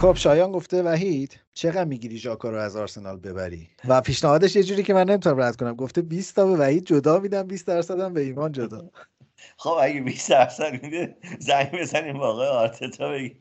[0.00, 4.82] خب شایان گفته وحید چقدر می‌گیری ژاکا رو از آرسنال ببری؟ و پیشنهادش یه جوری
[4.82, 5.74] که من نمی‌تونم رد کنم.
[5.74, 8.84] گفته 20 تا به وحید جدا میدم 20 درصد هم به ایمان جدا.
[9.56, 13.38] خب اگه 20 درصد میده زنگ بزنیم واقع آرتتا بگیم.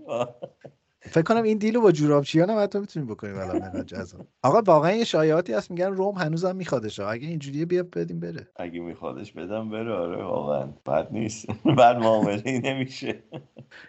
[1.10, 4.28] فکر کنم این دیلو با جورابچیان هم حتی می‌تونیم بکنیم الان انقدر جذاب.
[4.44, 8.48] آقا واقعا یه شایعاتی هست میگن روم هنوزم میخوادش اگه اینجوریه بیا بدیم بره.
[8.56, 10.66] اگه میخوادش بدم بره آره واقعا.
[10.86, 11.48] بد نیست.
[11.78, 13.24] بعد معامله نمیشه.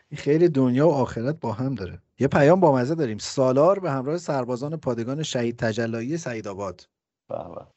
[0.09, 2.03] این خیلی دنیا و آخرت با هم داره.
[2.19, 3.19] یه پیام بامزه داریم.
[3.19, 6.89] سالار به همراه سربازان پادگان شهید تجلایی سعید آباد.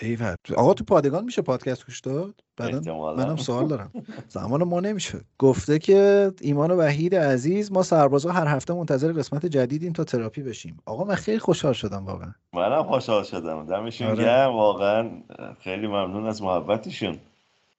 [0.02, 3.26] ایول آقا تو پادگان میشه پادکست گوش داد؟ احتمالاً.
[3.26, 3.92] منم سوال دارم.
[4.28, 5.22] زمان ما نمیشه.
[5.40, 10.42] گفته که ایمان و وحید عزیز ما سربازا هر هفته منتظر قسمت جدیدیم تا تراپی
[10.44, 10.78] بشیم.
[10.86, 12.32] آقا من خیلی خوشحال شدم واقعا.
[12.54, 13.66] منم خوشحال شدم.
[13.66, 14.24] دمشون آره.
[14.24, 15.10] گرم واقعا
[15.64, 17.18] خیلی ممنون از محبتشون.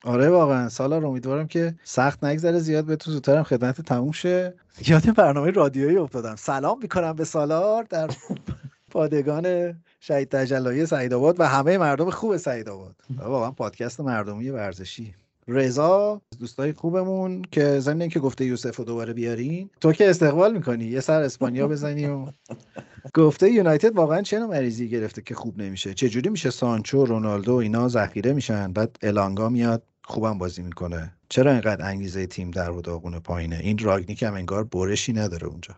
[0.04, 0.68] آره واقعا.
[0.68, 4.54] سالار امیدوارم که سخت نگذره زیاد به تو زودترم خدمت تموم شه.
[4.86, 6.36] یاد برنامه رادیویی افتادم.
[6.36, 8.10] سلام می‌کنم به سالار در
[8.90, 15.14] پادگان شهید تجلایی سعیدآباد و همه مردم خوب سعیدآباد واقعا پادکست مردمی ورزشی.
[15.48, 19.70] رضا دوستای خوبمون که ضمن اینکه گفته یوسف رو دوباره بیارین.
[19.80, 22.26] تو که استقبال می‌کنی؟ یه سر اسپانیا بزنی و
[23.14, 27.54] گفته یونایتد واقعا چه نوع مریضی گرفته که خوب نمیشه؟ چه جوری میشه سانچو رونالدو
[27.54, 31.12] اینا ذخیره میشن؟ بعد الانگا میاد خوبم بازی می‌کنه.
[31.28, 35.74] چرا اینقدر انگیزه تیم در و داغون پایینه؟ این راگنیک هم انگار برشی نداره اونجا.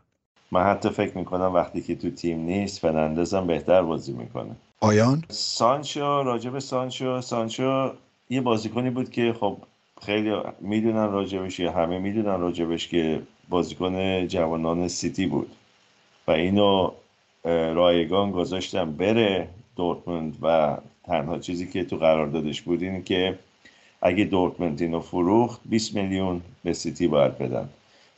[0.53, 4.50] من حتی فکر می‌کنم وقتی که تو تیم نیست فرناندز هم بهتر بازی می‌کنه.
[4.80, 7.20] آیان؟ سانچو راجب سانچو.
[7.20, 7.90] سانچو
[8.30, 9.57] یه بازیکنی بود که خب
[10.03, 15.50] خیلی می‌دونن راجبش یا همه می‌دونن راجبش که بازیکن جوانان سیتی بود.
[16.26, 16.90] و اینو
[17.74, 23.38] رایگان گذاشتم بره دورتموند و تنها چیزی که تو قراردادش بود این که
[24.03, 27.68] اگه دورتموند اینو فروخت 20 میلیون به سیتی باید بدن.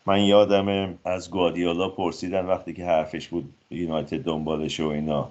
[0.06, 5.28] من یادمه از گوادیولا پرسیدن وقتی که حرفش بود یونایتد دنبالش و اینا.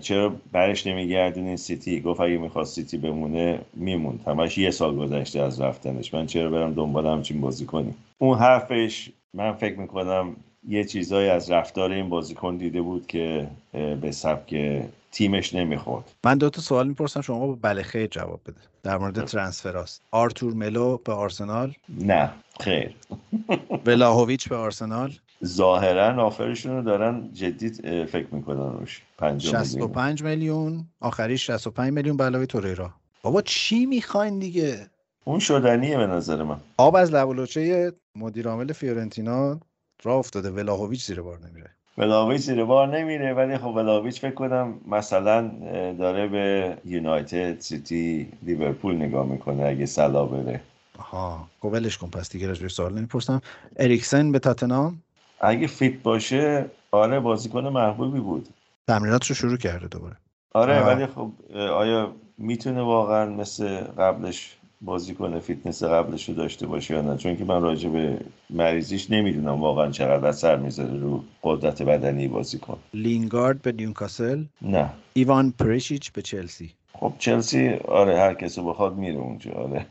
[0.00, 4.20] چرا برش نمیگردونین سیتی؟ گفت اگه می‌خواست سیتی بمونه میموند.
[4.26, 6.14] همش یه سال گذشته از رفتنش.
[6.14, 10.36] من چرا برم دنبال همچین بازیکنی اون حرفش من فکر می‌کنم
[10.68, 14.82] یه چیزایی از رفتار این بازیکن دیده بود که به سبک
[15.16, 16.10] تیمش نمی‌خورد.
[16.24, 18.60] من دو تا سوال می‌پرسم شما با بله خیر جواب بده.
[18.82, 22.96] در مورد transfer است آرتور ملو به آرسنال؟ نه خیر.
[23.86, 25.12] ولاهویچ به آرسنال؟
[25.44, 27.70] ظاهرا آفرشون رو دارن جدی
[28.06, 29.02] فکر می‌کنن روش.
[29.18, 29.88] پنجاه میلیون.
[29.88, 30.86] 65 میلیون.
[31.00, 32.94] آخری 65 میلیون به علاوه توریرا.
[33.22, 34.86] بابا چی می‌خواین دیگه؟
[35.24, 36.60] اون شدنیه به نظر من.
[36.76, 39.60] آب از لب و لوچه مدیر عامل فیورنتینا
[40.02, 40.50] راه افتاده.
[40.50, 41.75] ولاهویچ زیر بار نمیره.
[41.98, 45.50] ولاویچ زیر بار نمیره ولی خب ولاویچ فکر کنم مثلا
[45.98, 50.60] داره به یونایتد سیتی لیورپول نگاه می‌کنه اگه سلا بره.
[50.98, 53.40] آها خب ولش کن پس دیگه راجبش سوال نمی‌پرسم.
[53.76, 55.02] اریکسن به تاتنام
[55.40, 58.48] اگه fit باشه آره بازیکن محبوبی بود.
[58.88, 60.16] تمریناتشو شروع کرده دوباره.
[60.54, 60.86] آره آه.
[60.86, 67.02] ولی خب آیا می‌تونه واقعا مثل قبلش بازی کنه فیتنس قبلش رو داشته باشه یا
[67.02, 68.20] نه؟ چون که من راجع به
[68.50, 72.78] مریضیش نمی‌دونم واقعا چقدر اثر می‌ذاره رو قدرت بدنی بازیکن.
[72.94, 74.90] لینگارد به نیوکاسل؟ نه.
[75.12, 76.74] ایوان پریشیچ به چلسی.
[76.92, 79.86] خب چلسی آره هر کسی بخواد میره اونجا آره.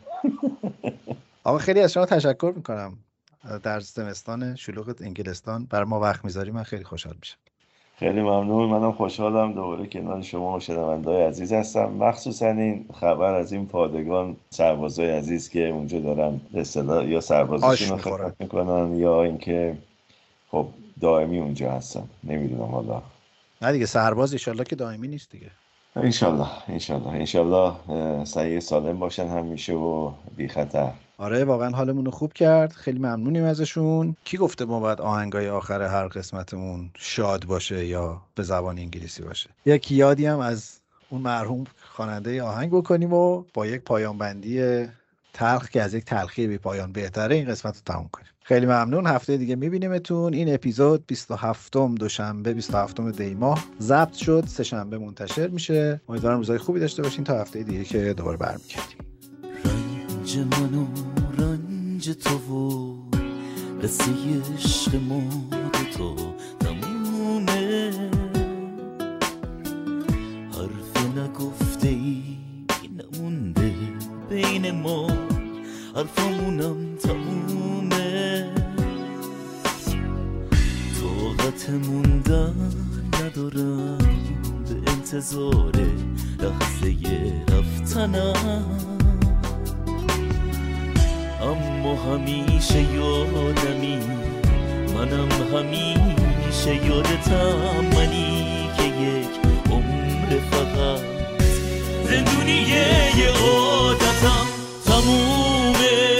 [1.43, 2.97] آقا خیلی از شما تشکر می‌کنم.
[3.63, 5.65] در زمستان شلوغ انگلستان.
[5.65, 7.37] بر ما وقت می‌ذاری من خیلی خوشحال میشم.
[7.97, 8.69] خیلی ممنون.
[8.69, 11.91] منم خوشحالم دوباره کنار شما و شنونده‌های عزیز هستم.
[11.91, 16.63] مخصوصا این خبر از این پادگان سربازای عزیز که اونجا دارن به
[17.07, 19.77] یا سربازشون رو می‌کنن یا اینکه
[20.51, 20.65] خب
[21.01, 22.03] دائمی اونجا هستن.
[22.23, 23.01] نمی‌دونم حالا.
[23.61, 25.51] نه دیگه سرباز ایشالله که دائمی نیست دیگه.
[25.95, 27.73] انشالله انشالله انشالله
[28.23, 30.91] سعی سالم باشن همیشه و بی خطر.
[31.17, 32.71] آره واقعا حالمون رو خوب کرد.
[32.71, 34.15] خیلی ممنونیم ازشون.
[34.23, 39.49] کی گفته ما باید آهنگای آخر هر قسمتمون شاد باشه یا به زبان انگلیسی باشه؟
[39.65, 41.63] یک یادی هم از اون مرحوم
[41.93, 44.85] خواننده آهنگ بکنیم و با یک پایان بندی
[45.33, 48.27] تلخ که از یک تلخی بی پایان بهتره این قسمت رو تموم کنیم.
[48.43, 49.07] خیلی ممنون.
[49.07, 50.33] هفته دیگه میبینیمتون.
[50.33, 54.43] این اپیزود 27 دوشنبه 27 دی ماه ضبط شد.
[54.47, 56.01] سه شنبه منتشر میشه.
[56.09, 57.23] امیدوارم روزای خوبی داشته باشین.
[57.23, 59.14] تا هفته دیگه که دوباره برمیگردیم.
[60.25, 60.85] رنج من و
[61.41, 62.95] رنج تو و
[63.83, 64.11] قصه
[64.57, 65.21] عشق ما
[65.97, 66.15] تو
[66.59, 67.91] تمومه
[70.53, 72.23] حرف نگفته ای
[72.97, 73.73] نمونده
[74.29, 75.07] بین ما
[75.95, 78.49] حرفمونم تمومه.
[81.01, 82.55] طاقت موندن
[83.13, 83.97] ندارم
[84.67, 85.75] به انتظار
[86.39, 86.95] لحظه
[87.49, 88.94] رفتنم.
[91.41, 93.99] اما همیشه یادمی
[94.95, 97.85] منم همیشه یادتم.
[97.95, 99.29] منی که یک
[99.71, 100.99] عمر فقط
[102.03, 102.65] زندونی
[103.17, 104.47] یه عادتم
[104.85, 106.14] تمومه.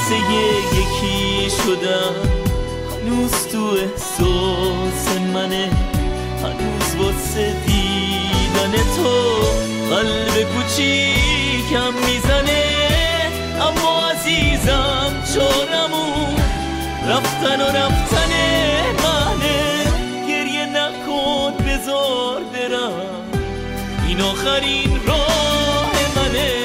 [0.00, 2.14] واسه یکی شدم
[2.90, 5.70] هنوز تو احساس منه
[6.42, 9.10] هنوز واسه دیدن تو
[9.94, 12.62] قلب کوچیکم می‌زنه.
[13.60, 16.36] اما عزیزم چارمون
[17.08, 18.32] رفتن و رفتن
[19.02, 19.84] منه.
[20.28, 22.92] گریه نکن بزار برم.
[24.08, 26.59] این آخرین راه منه.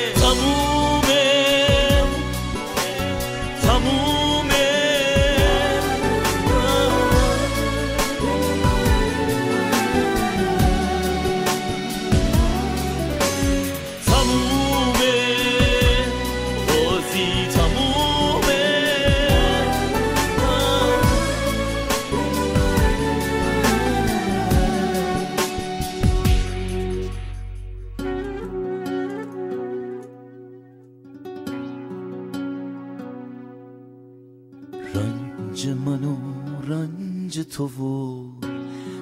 [37.56, 38.24] تو و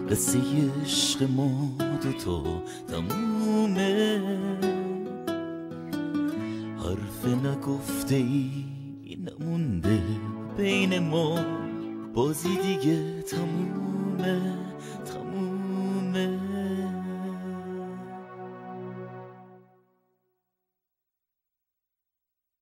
[0.10, 0.40] قصه
[0.84, 1.70] عشق ما
[2.26, 2.44] تو
[2.88, 3.23] تمومه